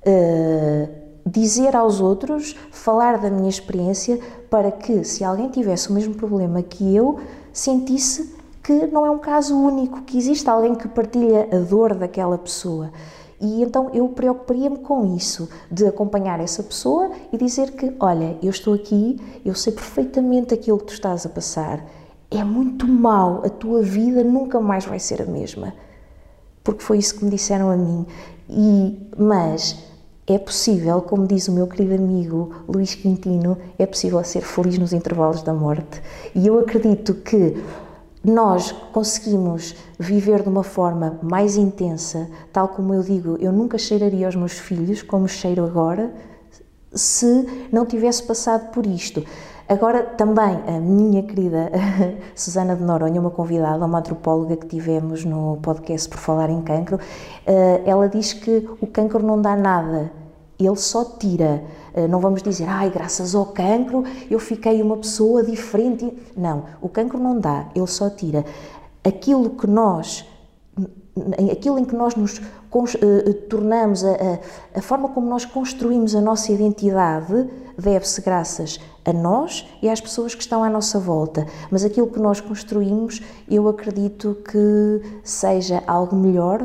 Uh, 0.04 0.88
dizer 1.24 1.76
aos 1.76 2.00
outros, 2.00 2.56
falar 2.72 3.18
da 3.18 3.30
minha 3.30 3.48
experiência, 3.48 4.18
para 4.50 4.72
que 4.72 5.04
se 5.04 5.22
alguém 5.22 5.48
tivesse 5.48 5.90
o 5.90 5.92
mesmo 5.92 6.14
problema 6.14 6.62
que 6.62 6.96
eu, 6.96 7.20
sentisse 7.52 8.37
que 8.68 8.86
não 8.88 9.06
é 9.06 9.10
um 9.10 9.18
caso 9.18 9.56
único, 9.58 10.02
que 10.02 10.18
existe 10.18 10.46
alguém 10.50 10.74
que 10.74 10.86
partilha 10.86 11.48
a 11.50 11.56
dor 11.56 11.94
daquela 11.94 12.36
pessoa. 12.36 12.92
E 13.40 13.62
então 13.62 13.88
eu 13.94 14.06
preocuparia-me 14.10 14.80
com 14.80 15.16
isso, 15.16 15.48
de 15.70 15.86
acompanhar 15.86 16.38
essa 16.38 16.62
pessoa 16.62 17.10
e 17.32 17.38
dizer 17.38 17.70
que, 17.70 17.94
olha, 17.98 18.36
eu 18.42 18.50
estou 18.50 18.74
aqui, 18.74 19.18
eu 19.42 19.54
sei 19.54 19.72
perfeitamente 19.72 20.52
aquilo 20.52 20.76
que 20.76 20.84
tu 20.84 20.92
estás 20.92 21.24
a 21.24 21.30
passar. 21.30 21.82
É 22.30 22.44
muito 22.44 22.86
mau, 22.86 23.40
a 23.42 23.48
tua 23.48 23.80
vida 23.80 24.22
nunca 24.22 24.60
mais 24.60 24.84
vai 24.84 24.98
ser 24.98 25.22
a 25.22 25.24
mesma. 25.24 25.72
Porque 26.62 26.82
foi 26.82 26.98
isso 26.98 27.18
que 27.18 27.24
me 27.24 27.30
disseram 27.30 27.70
a 27.70 27.76
mim. 27.76 28.04
E, 28.50 29.00
mas 29.16 29.82
é 30.26 30.36
possível, 30.36 31.00
como 31.00 31.26
diz 31.26 31.48
o 31.48 31.52
meu 31.52 31.66
querido 31.66 31.94
amigo 31.94 32.54
Luís 32.68 32.94
Quintino, 32.94 33.56
é 33.78 33.86
possível 33.86 34.22
ser 34.24 34.42
feliz 34.42 34.76
nos 34.76 34.92
intervalos 34.92 35.40
da 35.40 35.54
morte. 35.54 36.02
E 36.34 36.46
eu 36.46 36.58
acredito 36.58 37.14
que 37.14 37.56
nós 38.24 38.72
conseguimos 38.92 39.74
viver 39.98 40.42
de 40.42 40.48
uma 40.48 40.62
forma 40.62 41.18
mais 41.22 41.56
intensa, 41.56 42.28
tal 42.52 42.68
como 42.68 42.92
eu 42.94 43.02
digo, 43.02 43.36
eu 43.40 43.52
nunca 43.52 43.78
cheiraria 43.78 44.26
aos 44.26 44.34
meus 44.34 44.58
filhos 44.58 45.02
como 45.02 45.28
cheiro 45.28 45.64
agora, 45.64 46.12
se 46.92 47.68
não 47.70 47.86
tivesse 47.86 48.22
passado 48.22 48.70
por 48.70 48.86
isto. 48.86 49.24
Agora, 49.68 50.02
também, 50.02 50.62
a 50.66 50.80
minha 50.80 51.22
querida 51.22 51.70
Susana 52.34 52.74
de 52.74 52.82
Noronha, 52.82 53.20
uma 53.20 53.30
convidada, 53.30 53.84
uma 53.84 53.98
antropóloga 53.98 54.56
que 54.56 54.66
tivemos 54.66 55.26
no 55.26 55.58
podcast 55.60 56.08
por 56.08 56.18
falar 56.18 56.48
em 56.48 56.62
cancro, 56.62 56.98
eh, 57.46 57.82
ela 57.84 58.08
diz 58.08 58.32
que 58.32 58.66
o 58.80 58.86
cancro 58.86 59.22
não 59.22 59.40
dá 59.40 59.54
nada, 59.54 60.10
ele 60.58 60.76
só 60.76 61.04
tira. 61.04 61.62
Eh, 61.98 62.06
não 62.06 62.20
vamos 62.20 62.44
dizer, 62.44 62.68
ai, 62.68 62.90
graças 62.90 63.34
ao 63.34 63.46
cancro 63.46 64.04
eu 64.30 64.38
fiquei 64.38 64.80
uma 64.80 64.96
pessoa 64.96 65.42
diferente. 65.42 66.16
Não, 66.36 66.64
o 66.80 66.88
cancro 66.88 67.18
não 67.18 67.40
dá, 67.40 67.66
ele 67.74 67.88
só 67.88 68.08
tira. 68.08 68.44
Aquilo 69.02 69.50
que 69.50 69.66
nós, 69.66 70.24
aquilo 71.50 71.76
em 71.76 71.84
que 71.84 71.96
nós 71.96 72.14
nos 72.14 72.38
uh, 72.38 73.34
tornamos, 73.48 74.04
a, 74.04 74.12
a, 74.12 74.78
a, 74.78 74.82
forma 74.82 75.08
como 75.08 75.28
nós 75.28 75.44
construímos 75.44 76.14
a 76.14 76.20
nossa 76.20 76.52
identidade, 76.52 77.48
deve-se 77.76 78.20
graças 78.20 78.78
a 79.04 79.12
nós 79.12 79.66
e 79.82 79.88
às 79.88 80.00
pessoas 80.00 80.36
que 80.36 80.42
estão 80.42 80.62
à 80.62 80.70
nossa 80.70 81.00
volta. 81.00 81.46
Mas 81.68 81.84
aquilo 81.84 82.08
que 82.08 82.20
nós 82.20 82.40
construímos, 82.40 83.20
eu 83.50 83.66
acredito 83.66 84.36
que 84.48 85.02
seja 85.24 85.82
algo 85.84 86.14
melhor 86.14 86.64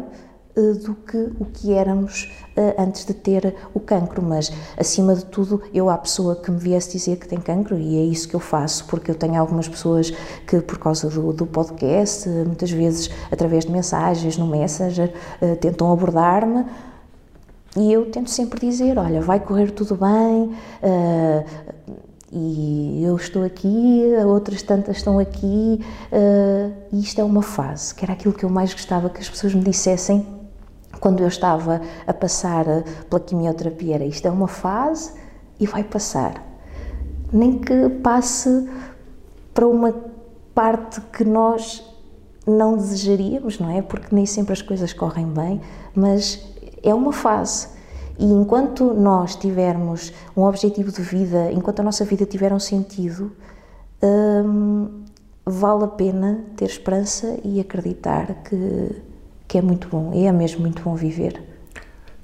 do 0.56 0.94
que 0.94 1.18
o 1.40 1.46
que 1.46 1.74
éramos 1.74 2.32
uh, 2.56 2.82
antes 2.82 3.06
de 3.06 3.14
ter 3.14 3.56
o 3.74 3.80
cancro, 3.80 4.22
mas 4.22 4.52
acima 4.78 5.16
de 5.16 5.26
tudo, 5.26 5.62
eu 5.74 5.90
há 5.90 5.98
pessoa 5.98 6.36
que 6.36 6.52
me 6.52 6.60
viesse 6.60 6.92
dizer 6.92 7.18
que 7.18 7.28
tem 7.28 7.40
cancro 7.40 7.78
e 7.78 7.98
é 7.98 8.04
isso 8.04 8.28
que 8.28 8.36
eu 8.36 8.40
faço, 8.40 8.86
porque 8.86 9.10
eu 9.10 9.16
tenho 9.16 9.40
algumas 9.40 9.68
pessoas 9.68 10.12
que, 10.46 10.62
por 10.62 10.78
causa 10.78 11.10
do, 11.10 11.34
do 11.34 11.46
podcast, 11.46 12.30
muitas 12.30 12.70
vezes 12.72 13.10
através 13.32 13.66
de 13.66 13.72
mensagens 13.72 14.38
no 14.38 14.46
Messenger, 14.48 15.12
uh, 15.42 15.56
tentam 15.56 15.92
abordar-me. 15.92 16.66
E 17.76 17.92
eu 17.92 18.06
tento 18.12 18.30
sempre 18.30 18.60
dizer: 18.60 19.00
olha, 19.00 19.20
vai 19.20 19.40
correr 19.40 19.72
tudo 19.72 19.96
bem, 19.96 20.52
uh, 20.84 21.84
e 22.32 23.04
eu 23.04 23.16
estou 23.16 23.44
aqui, 23.44 24.04
outras 24.26 24.62
tantas 24.62 24.98
estão 24.98 25.18
aqui, 25.18 25.80
uh, 26.12 26.74
e 26.92 27.00
isto 27.00 27.20
é 27.20 27.24
uma 27.24 27.42
fase, 27.42 27.96
que 27.96 28.06
era 28.06 28.14
aquilo 28.14 28.34
que 28.34 28.44
eu 28.44 28.50
mais 28.50 28.72
gostava 28.72 29.10
que 29.10 29.20
as 29.20 29.30
pessoas 29.30 29.56
me 29.56 29.64
dissessem 29.64 30.43
quando 31.04 31.20
eu 31.20 31.28
estava 31.28 31.82
a 32.08 32.14
passar 32.14 32.64
pela 33.10 33.20
quimioterapia, 33.20 33.96
era 33.96 34.06
isto 34.06 34.26
é 34.26 34.32
uma 34.32 34.48
fase 34.48 35.12
e 35.60 35.68
vai 35.68 35.84
passar. 35.84 36.42
Nem 37.30 37.60
que 37.60 37.90
passe 38.02 38.70
para 39.54 39.68
uma 39.68 39.94
parte 40.56 41.02
que 41.12 41.26
nós 41.26 41.84
não 42.48 42.78
desejaríamos, 42.78 43.60
não 43.60 43.70
é? 43.70 43.82
Porque 43.82 44.16
nem 44.16 44.26
sempre 44.26 44.54
as 44.54 44.62
coisas 44.62 44.94
correm 44.94 45.26
bem, 45.26 45.60
mas 45.94 46.42
é 46.82 46.94
uma 46.94 47.12
fase. 47.12 47.68
E 48.18 48.24
enquanto 48.24 48.94
nós 48.94 49.36
tivermos 49.36 50.14
um 50.38 50.44
objetivo 50.44 50.90
de 50.90 51.02
vida, 51.02 51.52
enquanto 51.52 51.82
a 51.82 51.84
nossa 51.84 52.06
vida 52.06 52.26
tiver 52.26 52.54
um 52.54 52.60
sentido, 52.60 53.30
hum, 54.02 55.04
vale 55.46 55.84
a 55.84 55.88
pena 55.90 56.46
ter 56.56 56.64
esperança 56.64 57.38
e 57.44 57.60
acreditar 57.60 58.36
que 58.46 59.13
que 59.54 59.58
é 59.60 59.62
muito 59.62 59.88
bom, 59.88 60.10
e 60.16 60.26
é 60.26 60.32
mesmo 60.32 60.62
muito 60.62 60.82
bom 60.82 60.96
viver. 60.96 61.40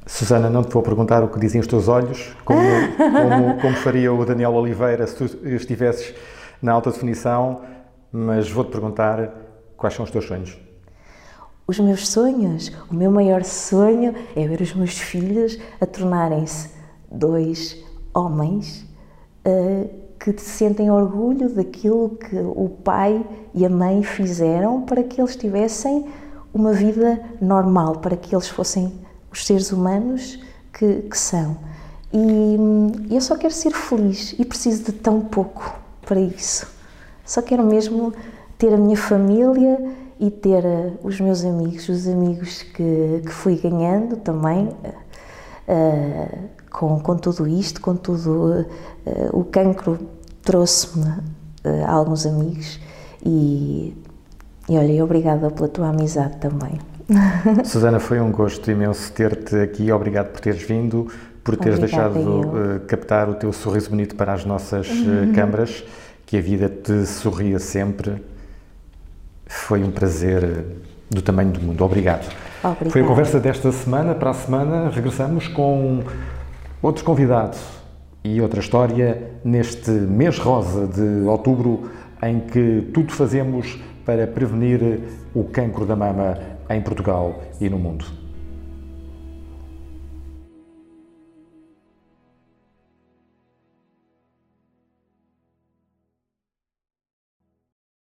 Susana, 0.03 0.49
não 0.49 0.63
te 0.63 0.73
vou 0.73 0.81
perguntar 0.81 1.23
o 1.23 1.27
que 1.27 1.39
dizem 1.39 1.61
os 1.61 1.67
teus 1.67 1.87
olhos, 1.87 2.35
como, 2.43 2.59
como, 2.97 3.57
como 3.61 3.75
faria 3.75 4.11
o 4.11 4.25
Daniel 4.25 4.51
Oliveira 4.55 5.05
se 5.05 5.15
tu 5.15 5.47
estivesses 5.47 6.15
na 6.59 6.71
alta 6.71 6.89
definição, 6.89 7.61
mas 8.11 8.49
vou-te 8.49 8.71
perguntar 8.71 9.31
quais 9.77 9.93
são 9.93 10.03
os 10.03 10.09
teus 10.09 10.25
sonhos. 10.25 10.57
Os 11.67 11.79
meus 11.79 12.07
sonhos, 12.07 12.71
o 12.89 12.95
meu 12.95 13.11
maior 13.11 13.43
sonho 13.43 14.15
é 14.35 14.47
ver 14.47 14.61
os 14.61 14.73
meus 14.73 14.97
filhos 14.97 15.59
a 15.79 15.85
tornarem-se 15.85 16.71
dois 17.11 17.77
homens 18.11 18.87
uh, 19.45 19.87
que 20.19 20.35
sentem 20.41 20.89
orgulho 20.89 21.47
daquilo 21.47 22.09
que 22.09 22.35
o 22.37 22.69
pai 22.83 23.23
e 23.53 23.63
a 23.63 23.69
mãe 23.69 24.01
fizeram 24.01 24.81
para 24.81 25.03
que 25.03 25.21
eles 25.21 25.35
tivessem 25.35 26.07
uma 26.53 26.73
vida 26.73 27.21
normal, 27.41 27.97
para 27.97 28.17
que 28.17 28.35
eles 28.35 28.47
fossem 28.47 28.93
os 29.31 29.45
seres 29.45 29.71
humanos 29.71 30.39
que, 30.73 31.01
que 31.03 31.17
são. 31.17 31.57
E 32.11 33.13
eu 33.13 33.21
só 33.21 33.35
quero 33.35 33.53
ser 33.53 33.71
feliz 33.71 34.35
e 34.39 34.43
preciso 34.43 34.83
de 34.83 34.91
tão 34.91 35.21
pouco 35.21 35.79
para 36.01 36.19
isso. 36.19 36.67
Só 37.23 37.41
quero 37.41 37.63
mesmo 37.63 38.11
ter 38.57 38.73
a 38.73 38.77
minha 38.77 38.97
família 38.97 39.77
e 40.19 40.31
ter 40.31 40.65
uh, 40.65 40.97
os 41.03 41.19
meus 41.19 41.45
amigos, 41.45 41.87
os 41.87 42.07
amigos 42.07 42.63
que, 42.63 43.21
que 43.23 43.31
fui 43.31 43.55
ganhando 43.55 44.17
também 44.17 44.67
uh, 45.67 46.49
com, 46.71 46.99
com 46.99 47.15
tudo 47.15 47.47
isto, 47.47 47.79
com 47.79 47.95
tudo. 47.95 48.65
Uh, 49.05 49.39
o 49.39 49.43
cancro 49.43 49.99
trouxe-me 50.41 51.39
alguns 51.85 52.25
amigos 52.25 52.79
e 53.23 53.95
e 54.69 54.77
olha, 54.77 55.03
obrigada 55.03 55.49
pela 55.49 55.67
tua 55.67 55.89
amizade 55.89 56.37
também. 56.37 56.79
Susana, 57.65 57.99
foi 57.99 58.19
um 58.19 58.31
gosto 58.31 58.69
imenso 58.69 59.11
ter-te 59.11 59.55
aqui. 59.55 59.91
Obrigado 59.91 60.27
por 60.27 60.39
teres 60.39 60.61
vindo, 60.61 61.07
por 61.43 61.57
teres 61.57 61.79
Obrigada 61.79 62.13
deixado 62.13 62.41
uh, 62.41 62.79
captar 62.81 63.27
o 63.29 63.33
teu 63.33 63.51
sorriso 63.51 63.89
bonito 63.89 64.15
para 64.15 64.31
as 64.31 64.45
nossas 64.45 64.87
uh, 64.87 65.33
câmaras. 65.33 65.83
Que 66.23 66.37
a 66.37 66.41
vida 66.41 66.69
te 66.69 67.07
sorria 67.07 67.57
sempre. 67.57 68.23
Foi 69.47 69.83
um 69.83 69.89
prazer 69.89 70.43
eh, 70.43 70.63
do 71.09 71.23
tamanho 71.23 71.49
do 71.49 71.59
mundo. 71.59 71.83
Obrigado. 71.83 72.31
Obrigada. 72.63 72.91
Foi 72.91 73.01
a 73.01 73.03
conversa 73.03 73.39
desta 73.39 73.71
semana. 73.71 74.13
Para 74.13 74.29
a 74.29 74.33
semana 74.35 74.89
regressamos 74.91 75.47
com 75.47 76.03
outros 76.83 77.03
convidados 77.03 77.59
e 78.23 78.39
outra 78.39 78.59
história 78.59 79.31
neste 79.43 79.89
mês 79.89 80.37
rosa 80.37 80.85
de 80.85 81.27
outubro 81.27 81.89
em 82.21 82.41
que 82.41 82.87
tudo 82.93 83.11
fazemos 83.11 83.79
para 84.09 84.25
prevenir 84.25 85.01
o 85.35 85.43
cancro 85.43 85.85
da 85.85 85.95
mama 85.95 86.35
em 86.67 86.81
Portugal 86.81 87.43
e 87.61 87.69
no 87.69 87.77
mundo. 87.77 88.18